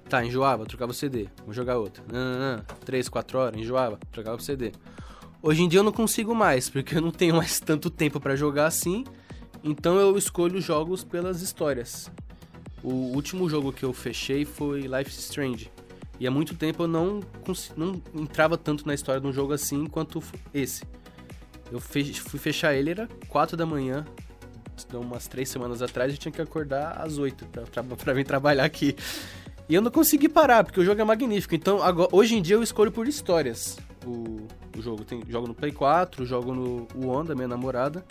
[0.07, 2.03] tá, enjoava, trocava o CD, vou jogar outro.
[2.11, 2.63] Não, não, não.
[2.85, 4.71] Três, quatro horas, enjoava, trocava o CD.
[5.41, 8.35] Hoje em dia eu não consigo mais, porque eu não tenho mais tanto tempo pra
[8.35, 9.03] jogar assim,
[9.63, 12.09] então eu escolho jogos pelas histórias.
[12.83, 15.71] O último jogo que eu fechei foi Life Strange.
[16.19, 17.19] E há muito tempo eu não,
[17.75, 20.23] não entrava tanto na história de um jogo assim quanto
[20.53, 20.83] esse.
[21.71, 22.03] Eu fui
[22.39, 24.05] fechar ele, era 4 da manhã,
[24.87, 28.25] então, umas três semanas atrás eu tinha que acordar às 8 pra, tra- pra vir
[28.25, 28.95] trabalhar aqui.
[29.67, 31.55] E eu não consegui parar, porque o jogo é magnífico.
[31.55, 34.45] Então, agora, hoje em dia eu escolho por histórias o,
[34.77, 35.03] o jogo.
[35.03, 38.05] Tem, jogo no Play 4, jogo no o One da minha namorada.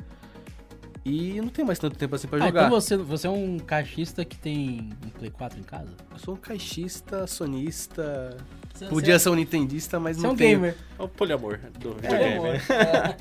[1.05, 2.67] E não tem mais tanto tempo assim pra Ah, jogar.
[2.67, 5.91] então você, você é um caixista que tem um Play 4 em casa?
[6.11, 8.37] Eu sou um caixista, sonista.
[8.73, 10.59] Você- Podia você, ser um nintendista, mas Você é não um tenho.
[10.61, 10.77] gamer.
[10.99, 12.35] É o poliamor do É, videogame.
[12.39, 12.53] amor.
[12.55, 13.17] né?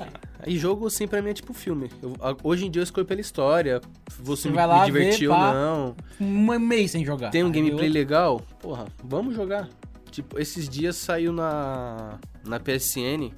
[0.46, 1.90] E jogo assim pra mim é tipo filme.
[2.02, 3.80] Eu- hoje em dia eu escolho pela história.
[4.18, 5.96] Você Você me, me divertir ver, ou não.
[6.20, 7.30] Um mês sem jogar.
[7.30, 8.40] Tem um Aí gameplay eu- legal?
[8.60, 9.68] Porra, vamos jogar.
[10.10, 13.30] Tipo, esses dias saiu na, na PSN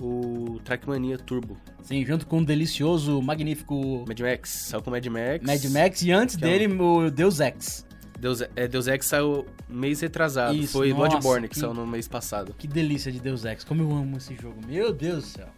[0.00, 1.56] o Trackmania Turbo.
[1.82, 4.50] Sim, junto com o delicioso, magnífico Mad Max.
[4.50, 5.44] Saiu com Mad Max.
[5.46, 7.86] Mad Max e antes Que é um- dele o Deus Ex.
[8.18, 10.54] Deus, é, Deus Ex saiu mês retrasado.
[10.56, 12.52] Isso, Foi nossa, Bloodborne que que- saiu no mês passado.
[12.58, 13.62] Que delícia de Deus Ex.
[13.64, 14.56] Como eu amo esse jogo.
[14.66, 15.48] Meu Deus do céu.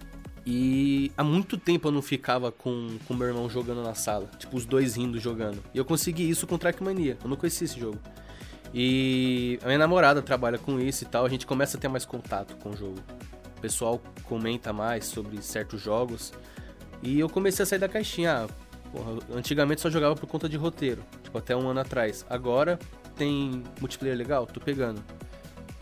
[0.46, 4.28] E há muito tempo eu não ficava com com meu irmão jogando na sala.
[4.38, 5.62] Tipo, os dois rindo jogando.
[5.74, 7.16] E eu consegui isso com Trackmania.
[7.22, 7.98] Eu não conhecia esse jogo.
[8.72, 11.24] E a minha namorada trabalha com isso e tal.
[11.24, 12.96] A gente começa a ter mais contato com o jogo.
[13.60, 16.32] O pessoal comenta mais sobre certos jogos.
[17.02, 18.46] E eu comecei a sair da caixinha.
[18.46, 22.24] Ah, Porra, antigamente só jogava por conta de roteiro, tipo, até um ano atrás.
[22.28, 22.78] Agora
[23.16, 25.04] tem multiplayer legal, tô pegando.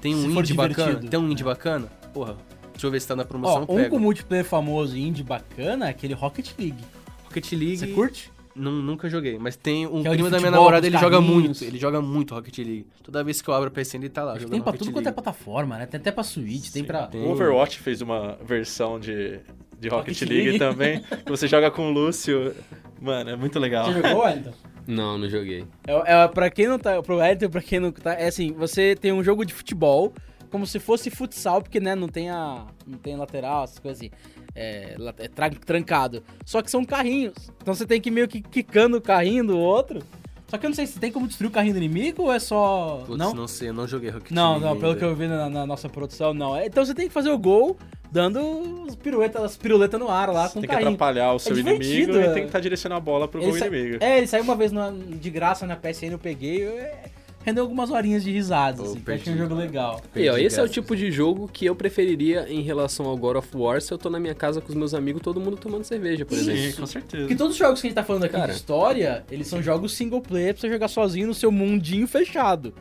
[0.00, 1.86] Tem um indie bacana, tem um indie bacana?
[2.12, 2.36] Porra,
[2.72, 5.86] deixa eu ver se tá na promoção, Ó, um com multiplayer famoso e indie bacana
[5.86, 6.84] é aquele Rocket League.
[7.24, 8.32] Rocket League, Você curte?
[8.54, 10.86] Nu- nunca joguei, mas tem um Que é o de primo da minha futebol, namorada,
[10.86, 11.34] ele joga carrinhos.
[11.60, 12.86] muito, ele joga muito Rocket League.
[13.02, 14.70] Toda vez que eu abro a PSN ele tá lá Acho que jogando tem pra
[14.72, 15.14] Rocket tudo quanto é League.
[15.22, 15.86] plataforma, né?
[15.86, 17.06] Tem até pra Switch, tem pra...
[17.06, 17.22] tem.
[17.22, 19.40] O Overwatch fez uma versão de,
[19.78, 20.58] de Rocket, Rocket League, League.
[20.58, 21.00] também.
[21.24, 22.54] que você joga com o Lúcio.
[23.00, 23.86] Mano, é muito legal.
[23.92, 24.52] Você jogou, Wellington?
[24.86, 25.64] Não, não joguei.
[25.86, 28.96] É, é, pra quem não tá, pro Wellington, pra quem não tá, é assim, você
[28.96, 30.12] tem um jogo de futebol,
[30.50, 34.10] como se fosse futsal, porque, né, não tem a, não tem lateral, essas coisas assim,
[34.58, 36.22] é, la- é tra- trancado.
[36.44, 39.58] Só que são carrinhos, então você tem que ir meio que quicando o carrinho do
[39.58, 40.00] outro.
[40.48, 42.38] Só que eu não sei se tem como destruir o carrinho do inimigo ou é
[42.38, 43.02] só...
[43.06, 43.34] Putz, não?
[43.34, 43.46] não?
[43.46, 44.98] sei, eu não joguei Rocket Não, League não, pelo ainda.
[44.98, 46.56] que eu vi na, na nossa produção, não.
[46.56, 47.76] É, Então você tem que fazer o gol
[48.10, 50.88] dando as piruetas, as piruletas no ar lá com Você o tem que carrinho.
[50.94, 52.30] atrapalhar o seu divertido, inimigo é.
[52.30, 53.98] e tentar direcionar a bola pro Ele gol sa- inimigo.
[54.02, 56.64] É, ele saiu uma vez na- de graça na PSN, eu peguei.
[56.66, 57.04] eu- é,
[57.44, 59.38] rendeu algumas horinhas de risadas, assim, que eu achei um perdi.
[59.38, 60.00] jogo legal.
[60.14, 63.16] E ó, Perdi esse é o tipo de jogo que eu preferiria em relação ao
[63.16, 65.56] God of War se eu tô na minha casa com os meus amigos, todo mundo
[65.56, 66.80] tomando cerveja, por Sim, exemplo.
[66.80, 67.22] com certeza.
[67.22, 68.52] Porque todos os jogos que a gente tá falando aqui Cara.
[68.52, 72.74] de história, eles são jogos single player pra você jogar sozinho no seu mundinho fechado.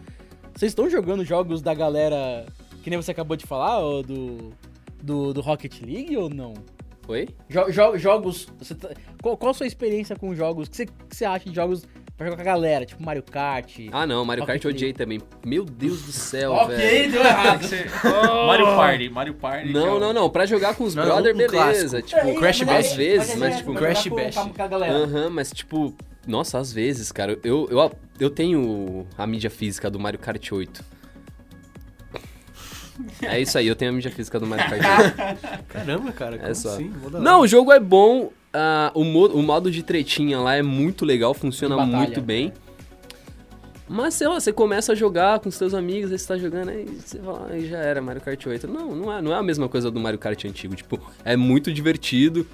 [0.56, 2.46] Vocês estão jogando jogos da galera
[2.84, 4.52] que nem você acabou de falar, ou do,
[5.04, 6.54] do, do Rocket League ou não?
[7.08, 7.28] Oi?
[7.50, 8.48] Jo- jo- jogos.
[8.60, 8.90] você tá-
[9.22, 10.68] qual, qual a sua experiência com jogos?
[10.68, 11.86] O que você, que você acha de jogos
[12.18, 12.86] pra jogar com a galera?
[12.86, 13.80] Tipo Mario Kart?
[13.92, 15.22] Ah, não, Mario Kart eu odiei também.
[15.46, 17.12] Meu Deus do céu, ok, velho.
[17.12, 17.62] deu errado.
[18.48, 19.72] Mario Party, Mario Party.
[19.72, 20.30] Não, é não, não.
[20.30, 21.54] Pra jogar com os Não, brother, um beleza.
[21.58, 22.02] clássico.
[22.02, 22.86] Tipo, Crash mas Bash.
[22.88, 23.74] às vezes, é- mas é tipo.
[23.76, 24.38] Crash Bash.
[24.38, 25.96] Aham, mas tipo.
[26.26, 27.40] Nossa, às vezes, cara.
[27.44, 30.84] Eu, eu, eu tenho a mídia física do Mario Kart 8.
[33.22, 35.66] É isso aí, eu tenho a mídia física do Mario Kart 8.
[35.68, 36.70] Caramba, cara, como É só.
[36.70, 36.92] assim?
[37.22, 38.32] Não, o jogo é bom.
[38.58, 42.52] Ah, o, mo- o modo de tretinha lá é muito legal, funciona muito bem.
[43.90, 46.86] Mas sei lá, você começa a jogar com seus amigos, aí você tá jogando, aí
[46.86, 48.68] você fala, aí já era Mario Kart 8.
[48.68, 50.76] Não, não é, não é a mesma coisa do Mario Kart antigo.
[50.76, 52.46] Tipo, é muito divertido,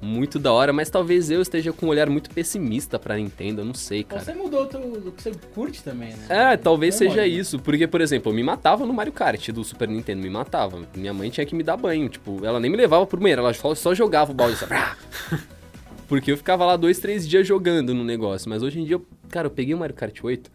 [0.00, 3.64] muito da hora, mas talvez eu esteja com um olhar muito pessimista pra Nintendo, eu
[3.64, 4.22] não sei, cara.
[4.22, 6.26] Você mudou o que você curte também, né?
[6.28, 7.28] É, talvez Como seja é?
[7.28, 7.58] isso.
[7.58, 10.80] Porque, por exemplo, eu me matava no Mario Kart do Super Nintendo, me matava.
[10.94, 12.08] Minha mãe tinha que me dar banho.
[12.08, 14.56] Tipo, ela nem me levava pro banheiro, ela só, só jogava o balde.
[14.56, 14.66] Só...
[16.08, 18.48] Porque eu ficava lá dois, três dias jogando no negócio.
[18.48, 20.50] Mas hoje em dia, eu, cara, eu peguei o Mario Kart 8.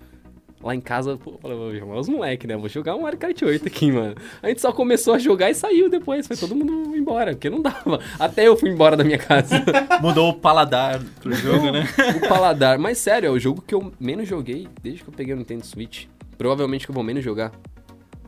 [0.63, 2.57] Lá em casa, pô, eu falei, vou chamar os moleques, né?
[2.57, 4.15] Vou jogar o Mario Kart 8 aqui, mano.
[4.41, 6.25] A gente só começou a jogar e saiu depois.
[6.25, 7.99] Foi todo mundo embora, porque não dava.
[8.17, 9.63] Até eu fui embora da minha casa.
[10.01, 11.85] Mudou o paladar pro jogo, né?
[12.15, 12.79] o paladar.
[12.79, 15.65] Mas sério, é o jogo que eu menos joguei desde que eu peguei o Nintendo
[15.65, 16.05] Switch.
[16.37, 17.51] Provavelmente que eu vou menos jogar.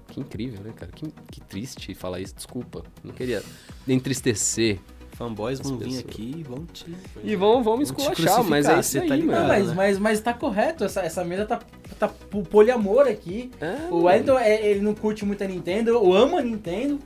[0.09, 0.91] Que incrível, né, cara?
[0.91, 2.35] Que, que triste falar isso.
[2.35, 2.83] Desculpa.
[3.03, 3.41] Não queria
[3.87, 4.79] entristecer.
[5.17, 6.85] Fanboys vão vir aqui e vão te...
[7.23, 9.99] E vão, vão me esculachar, mas é isso você aí, tá ligado, Não, mas, mas,
[9.99, 11.59] mas tá correto, essa, essa mesa tá,
[11.97, 13.49] tá po- poliamor aqui.
[13.59, 16.99] É, O Wellington, é- ele não curte muito a Nintendo, eu amo a Nintendo.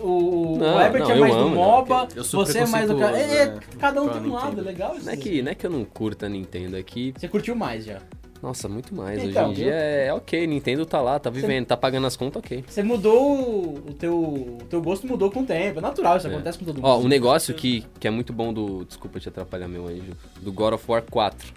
[0.00, 2.58] O, o, Não, o Herbert não, é mais do amo, não, MOBA, eu sou você
[2.58, 2.98] é mais do...
[2.98, 3.18] cara.
[3.18, 5.06] É, é, cada um tem um lado, é legal isso.
[5.06, 7.14] não é, que, não é que eu não curto a Nintendo, é que...
[7.16, 7.98] Você curtiu mais já.
[8.42, 9.22] Nossa, muito mais.
[9.22, 12.42] Então, Hoje em dia é ok, Nintendo tá lá, tá vivendo, tá pagando as contas,
[12.42, 12.64] ok.
[12.66, 15.78] Você mudou o o teu, o teu gosto mudou com o tempo.
[15.78, 16.30] É natural, isso É.
[16.34, 16.84] acontece com todo mundo.
[16.86, 18.84] Ó, um negócio que, que é muito bom do.
[18.84, 20.12] Desculpa te atrapalhar, meu anjo.
[20.40, 21.52] Do God of War 4.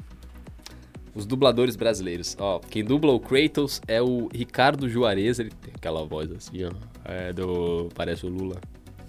[1.15, 2.35] Os dubladores brasileiros.
[2.39, 5.39] Ó, quem dubla o Kratos é o Ricardo Juarez.
[5.39, 6.71] Ele tem aquela voz assim, ó.
[7.05, 7.89] É do.
[7.95, 8.57] Parece o Lula.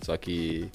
[0.02, 0.68] Só que.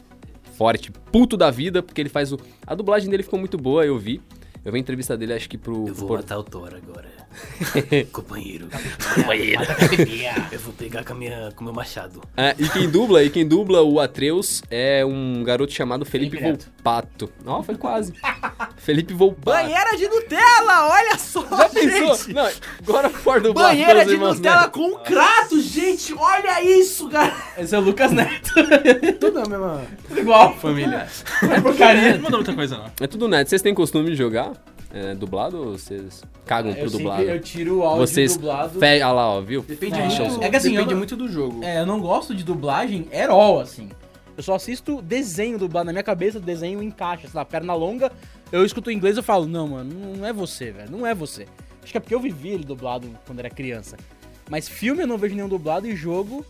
[0.54, 2.40] Forte, puto da vida, porque ele faz o.
[2.68, 4.22] A dublagem dele ficou muito boa, eu vi.
[4.64, 5.88] Eu vi a entrevista dele, acho que pro.
[5.88, 7.10] Eu vou por- matar o Thor agora.
[8.12, 8.68] Companheiro.
[10.52, 12.22] Eu vou pegar com, a minha, com o meu machado.
[12.36, 16.38] É, e quem dubla, e quem dubla o Atreus é um garoto chamado Felipe.
[16.38, 17.32] Volpato.
[17.46, 18.14] Ó, foi quase.
[18.78, 19.68] Felipe Volpato.
[19.98, 22.34] de Nutella, olha só, Já pensou?
[22.34, 22.50] Não,
[22.82, 24.72] agora for do Banheira de irmãos Nutella Neto.
[24.72, 27.36] com Kratos, gente, olha isso, cara.
[27.58, 28.52] Esse é o Lucas Neto.
[29.20, 30.56] Tudo a mesma Igual.
[30.56, 31.08] família.
[31.44, 32.14] É porcaria.
[32.14, 32.92] Não mudou muita coisa, não.
[33.00, 33.50] É tudo neto.
[33.50, 34.54] Vocês têm costume de jogar
[34.94, 37.24] é, dublado ou vocês cagam Eu pro sempre dublado?
[37.24, 38.36] eu tiro o áudio Vocês.
[38.36, 38.80] dublado.
[38.80, 39.02] Fe...
[39.02, 39.62] Ah lá, ó, viu?
[39.62, 41.64] Depende, É, muito, é que assim, depende eu- muito do jogo.
[41.64, 43.90] É, eu não gosto de dublagem herói, assim.
[44.38, 45.86] Eu só assisto desenho dublado.
[45.86, 47.28] Na minha cabeça, desenho encaixa.
[47.28, 48.12] Sei lá, perna longa,
[48.52, 50.90] eu escuto em inglês e falo, não, mano, não é você, velho.
[50.92, 51.46] Não é você.
[51.84, 53.98] Acho que é porque eu vivi ele dublado quando era criança.
[54.50, 56.46] Mas filme eu não vejo nenhum dublado e jogo.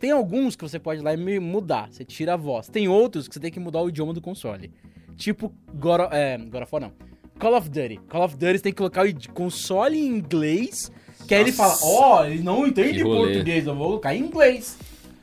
[0.00, 1.88] Tem alguns que você pode ir lá e me mudar.
[1.90, 2.68] Você tira a voz.
[2.68, 4.70] Tem outros que você tem que mudar o idioma do console.
[5.16, 6.92] Tipo, God of, é, God of War não.
[7.38, 8.00] Call of Duty.
[8.08, 10.90] Call of Duty você tem que colocar o console em inglês.
[11.26, 14.76] Que aí ele fala, ó, ele não entende português, eu vou colocar em inglês.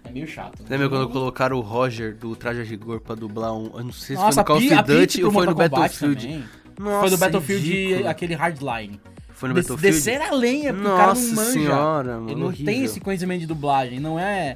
[0.03, 0.59] É meio chato.
[0.62, 0.66] né?
[0.70, 3.66] Lembra quando colocaram o Roger do Traje a Rigor pra dublar um.
[3.78, 5.45] Eu não sei se Nossa, foi no Call a of a Duty pro ou foi
[5.45, 6.22] no Battlefield.
[6.26, 6.43] também.
[6.80, 8.09] Nossa, Foi do Battlefield ridículo.
[8.09, 8.99] aquele Hardline.
[9.34, 9.95] Foi no Battlefield?
[9.95, 11.51] Descer a lenha, porque o cara Nossa não manja.
[11.51, 12.30] senhora, mano.
[12.32, 12.66] Ele não horrível.
[12.66, 14.55] tem esse conhecimento de dublagem, não é...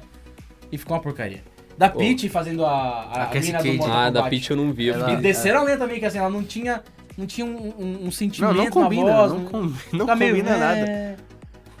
[0.72, 1.42] E ficou uma porcaria.
[1.78, 3.72] Da Peach fazendo a, a, A mina do.
[3.74, 4.30] Mortal Ah, da Kombat.
[4.30, 4.88] Peach eu não vi.
[4.90, 6.82] Ela- E desceram a lenha também, que assim, ela não tinha,
[7.16, 9.32] não tinha um, um- um sentimento Não, não combina, na voz.
[9.32, 10.78] não, com- não tá meio, combina nada.
[10.80, 11.16] é,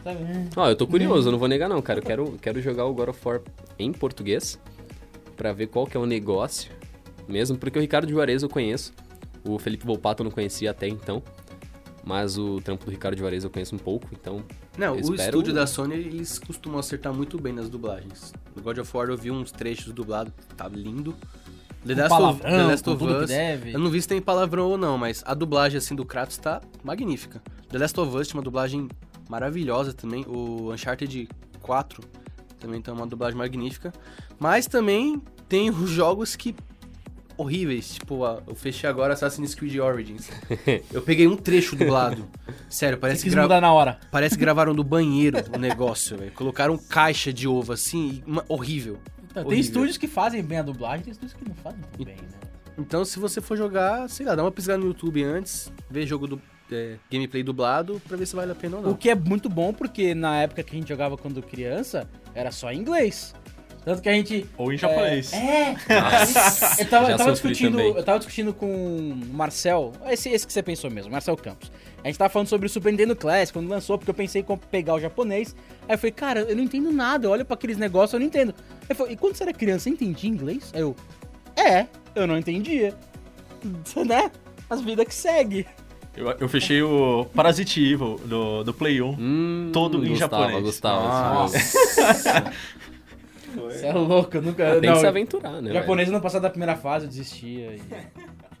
[0.02, 0.46] sabe, é.
[0.56, 1.98] Ó, eu tô curioso, eu não vou negar não, cara.
[1.98, 3.40] Eu quero, quero jogar o God of War
[3.78, 4.58] em português
[5.36, 6.70] pra ver qual que é o negócio.
[7.28, 8.92] Mesmo porque o Ricardo Juarez eu conheço.
[9.44, 11.22] O Felipe Volpato eu não conhecia até então.
[12.04, 14.44] Mas o trampo do Ricardo Juarez eu conheço um pouco, então...
[14.78, 18.32] Não, o estúdio da Sony, eles costumam acertar muito bem nas dublagens.
[18.54, 21.16] No God of War eu vi uns trechos dublados, tá lindo.
[21.94, 23.30] The Last of, palavrão, The Last of Us,
[23.74, 26.60] eu não vi se tem palavrão ou não, mas a dublagem assim do Kratos tá
[26.82, 27.42] magnífica.
[27.70, 28.88] The Last of Us tinha uma dublagem
[29.28, 31.28] maravilhosa também, o Uncharted
[31.60, 32.02] 4
[32.60, 33.92] também tem uma dublagem magnífica,
[34.38, 36.54] mas também tem os jogos que
[37.36, 40.30] horríveis, tipo, a- eu fechei agora Assassin's Creed Origins.
[40.90, 42.24] Eu peguei um trecho dublado.
[42.68, 43.98] Sério, parece que gra- na hora.
[44.10, 46.32] Parece que gravaram no banheiro o negócio, velho.
[46.32, 48.98] Colocaram caixa de ovo assim, uma- horrível.
[49.40, 52.16] Então, tem estúdios que fazem bem a dublagem, tem estúdios que não fazem tão bem,
[52.16, 52.38] né?
[52.78, 56.26] Então, se você for jogar, sei lá, dá uma piscada no YouTube antes, vê jogo
[56.26, 58.90] do é, gameplay dublado pra ver se vale a pena ou não.
[58.90, 62.50] O que é muito bom, porque na época que a gente jogava quando criança, era
[62.50, 63.34] só em inglês.
[63.86, 64.44] Tanto que a gente.
[64.58, 65.32] Ou em japonês.
[65.32, 65.76] É!
[65.88, 67.94] Nossa, Eu tava, eu tava discutindo, também.
[67.94, 71.70] eu tava discutindo com o Marcel, esse, esse que você pensou mesmo, Marcel Campos.
[72.02, 74.56] A gente tava falando sobre o Super Nintendo Classic quando lançou, porque eu pensei em
[74.72, 75.54] pegar o japonês.
[75.88, 78.26] Aí eu falei, cara, eu não entendo nada, eu olho pra aqueles negócios, eu não
[78.26, 78.52] entendo.
[78.58, 80.72] Aí eu falei, e quando você era criança, você entendia inglês?
[80.74, 80.96] Aí eu,
[81.54, 82.92] é, eu não entendia.
[84.04, 84.32] né?
[84.68, 85.64] As vidas que segue.
[86.16, 89.16] Eu, eu fechei o Parasite Evil do, do Play 1.
[89.18, 90.62] Hum, Todo em gostava, japonês.
[90.64, 91.76] Gostava, desse
[93.56, 93.70] jogo.
[93.72, 94.72] Você é louco, eu nunca.
[94.72, 95.72] Tem que não, se aventurar, né?
[95.72, 97.74] japonês não passar da primeira fase, eu desistia.
[97.74, 97.82] E...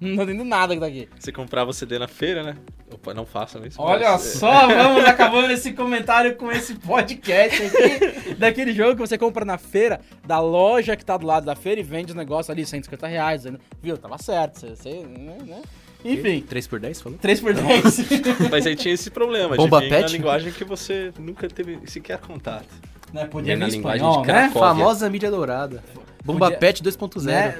[0.00, 1.08] não entendo nada que tá aqui.
[1.18, 2.56] Você comprava CD na feira, né?
[2.92, 3.80] Opa, não façam isso.
[3.80, 8.34] Olha mas, só, vamos acabando esse comentário com esse podcast aqui.
[8.38, 11.80] daquele jogo que você compra na feira, da loja que tá do lado da feira
[11.80, 13.44] e vende os negócios ali, 150 reais.
[13.44, 13.58] né?
[13.82, 13.98] Viu?
[13.98, 14.60] Tava certo.
[14.60, 15.62] Você, você, né, né?
[16.04, 17.18] Enfim, 3 por 10 falou?
[17.18, 18.12] 3 por 10.
[18.12, 20.12] é, Mas aí tinha esse problema Bomba de vir na pet?
[20.12, 22.68] linguagem que você nunca teve sequer contato.
[23.16, 23.26] Né?
[23.26, 24.50] Podia É vir em linguagem espanhol, de né?
[24.52, 25.82] Famosa mídia dourada.
[26.24, 27.22] Bomba Podia- Pet 2.0.
[27.24, 27.54] né?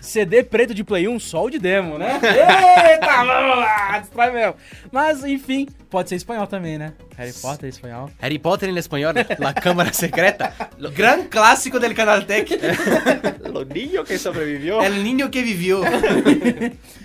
[0.00, 2.20] CD preto de Play 1, sol de demo, né?
[2.22, 4.54] Eita, vamos lá, destrói mesmo.
[4.92, 6.92] Mas, enfim, pode ser espanhol também, né?
[7.16, 8.08] Harry Potter é espanhol.
[8.20, 10.52] Harry Potter em espanhol, La Câmara Secreta.
[10.94, 12.52] Gran clássico del Canaltech.
[13.56, 14.82] O niño que sobreviveu.
[14.82, 15.80] El niño que viveu.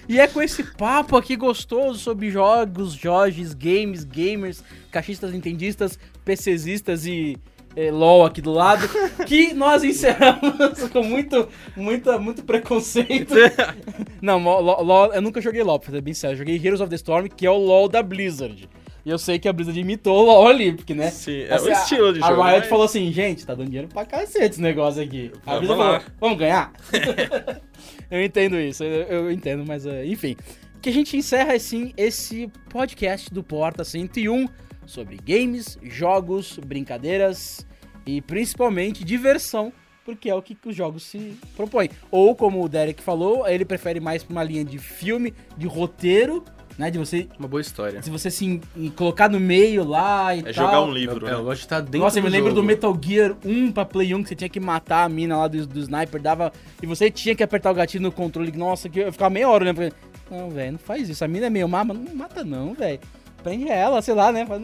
[0.09, 4.61] E é com esse papo aqui gostoso sobre jogos, Jorges, games, gamers,
[4.91, 7.37] caixistas nintendistas, PCzistas e
[7.75, 8.87] eh, LOL aqui do lado,
[9.27, 13.33] que nós encerramos com muito, muita, muito preconceito.
[14.21, 16.33] Não, LOL, LOL- eu nunca joguei LOL, pra ser bem sério.
[16.35, 18.69] Eu joguei Heroes of the Storm, que é o LOL da Blizzard.
[19.03, 21.09] E eu sei que a Blizzard imitou o LOL ali, porque, né?
[21.09, 22.41] Sim, é o Assim, a- estilo de a, jogo.
[22.43, 25.31] Riot mas- falou assim, gente, tá dando dinheiro pra cacete esse negócio aqui.
[25.45, 26.71] A Vamos Blizzard falou, vamos ganhar?
[28.11, 30.35] eu entendo isso, eu, eu entendo, mas eh, enfim.
[30.81, 34.47] Que a gente encerra, assim, esse podcast do Porta 101
[34.85, 37.65] sobre games, jogos, brincadeiras
[38.05, 39.71] e principalmente diversão,
[40.03, 41.89] porque é o que, que os jogos se propõem.
[42.09, 46.43] Ou, como o Derek falou, ele prefere mais pra uma linha de filme, de roteiro,
[46.77, 46.89] né?
[46.89, 48.01] De você, Uma boa história.
[48.01, 48.59] se você se
[48.95, 50.53] colocar no meio lá e É tal.
[50.53, 51.43] jogar um Eu, livro, eu né?
[51.43, 52.61] gosto de estar dentro Nossa, eu me lembro jogo.
[52.61, 55.47] do Metal Gear 1 pra Play 1, que você tinha que matar a mina lá
[55.47, 56.51] do, do sniper, dava.
[56.81, 58.51] E você tinha que apertar o gatilho no controle.
[58.53, 59.95] Nossa, que eu ficava meia hora olhando pra ele.
[60.31, 61.23] Não, velho, não faz isso.
[61.23, 62.99] A mina é meio má, mas não mata não, velho.
[63.43, 64.45] Prende ela, sei lá, né?
[64.45, 64.61] Faz-.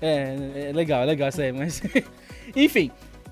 [0.00, 1.82] É, é legal, é legal isso aí, mas.
[2.54, 2.90] Enfim.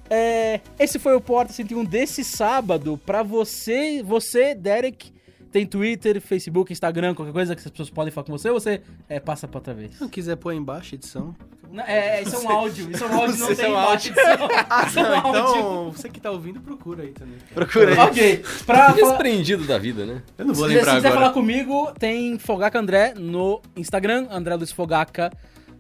[0.08, 2.98] é, esse foi o Porta 101 desse sábado.
[3.04, 5.12] Pra você, você, Derek,
[5.50, 8.82] tem Twitter, Facebook, Instagram, qualquer coisa que as pessoas podem falar com você, ou você
[9.08, 9.94] é, passa pra outra vez?
[9.94, 11.34] Se não quiser pôr aí embaixo, edição.
[11.70, 12.90] Não, é, isso é um áudio.
[12.90, 14.12] Isso é um áudio, não Isso tem é imagem.
[14.70, 15.28] Ah, Isso é um áudio.
[15.30, 17.36] então, você que tá ouvindo, procura aí também.
[17.54, 17.98] Procura aí.
[17.98, 18.44] Ok.
[18.66, 20.22] Pra Desprendido da vida, né?
[20.38, 21.20] Eu não vou se, lembrar se quiser agora.
[21.22, 25.30] falar comigo, tem Fogaca André no Instagram, André Luiz Fogaca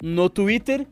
[0.02, 0.86] no Twitter.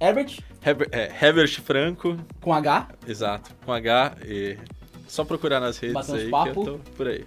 [0.00, 2.88] Herbert, Heber- é, Herbert Franco, com H.
[3.06, 4.16] exato, com H.
[4.26, 4.58] E
[5.06, 6.52] só procurar nas redes Bater uns aí papo.
[6.52, 7.24] que eu tô por aí.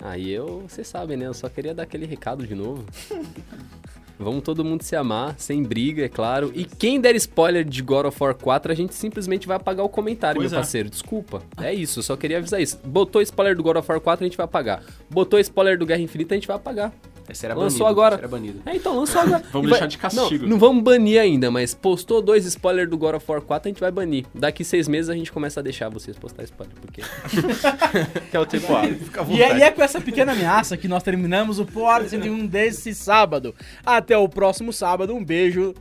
[0.00, 1.26] Aí eu, vocês sabem, né?
[1.26, 2.84] Eu só queria dar aquele recado de novo.
[4.18, 6.50] Vamos todo mundo se amar, sem briga, é claro.
[6.54, 9.88] E quem der spoiler de God of War 4, a gente simplesmente vai apagar o
[9.88, 10.62] comentário, Pois meu é.
[10.62, 10.90] parceiro.
[10.90, 11.42] Desculpa.
[11.60, 12.78] É isso, eu só queria avisar isso.
[12.84, 14.82] Botou spoiler do God of War 4, a gente vai apagar.
[15.08, 16.92] Botou spoiler do Guerra Infinita, a gente vai apagar.
[17.28, 18.16] Esse era Lançou banido, agora.
[18.16, 18.62] era banido.
[18.64, 19.42] É, então lançou agora.
[19.52, 20.42] Vamos E deixar de castigo.
[20.44, 23.70] Não, não vamos banir ainda, mas postou dois spoilers do God of War 4, a
[23.70, 24.24] gente vai banir.
[24.34, 27.02] Daqui seis meses a gente começa a deixar vocês postar spoiler, porque...
[28.30, 28.42] Que é o
[28.74, 28.80] A.
[28.82, 32.46] À E é, e é com essa pequena ameaça que nós terminamos o Porta 101
[32.46, 33.54] desse sábado.
[33.84, 35.74] Até o próximo sábado, um beijo.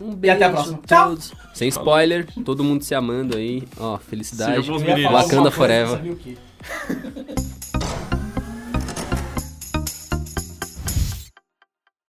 [0.00, 0.80] Um E beijo até a próxima.
[0.86, 1.08] Tchau.
[1.10, 1.32] todos.
[1.54, 3.64] Sem spoiler, todo mundo se amando aí.
[3.78, 4.68] Ó, felicidade.
[5.10, 5.96] Wakanda forever.
[5.96, 6.36] sabia o quê?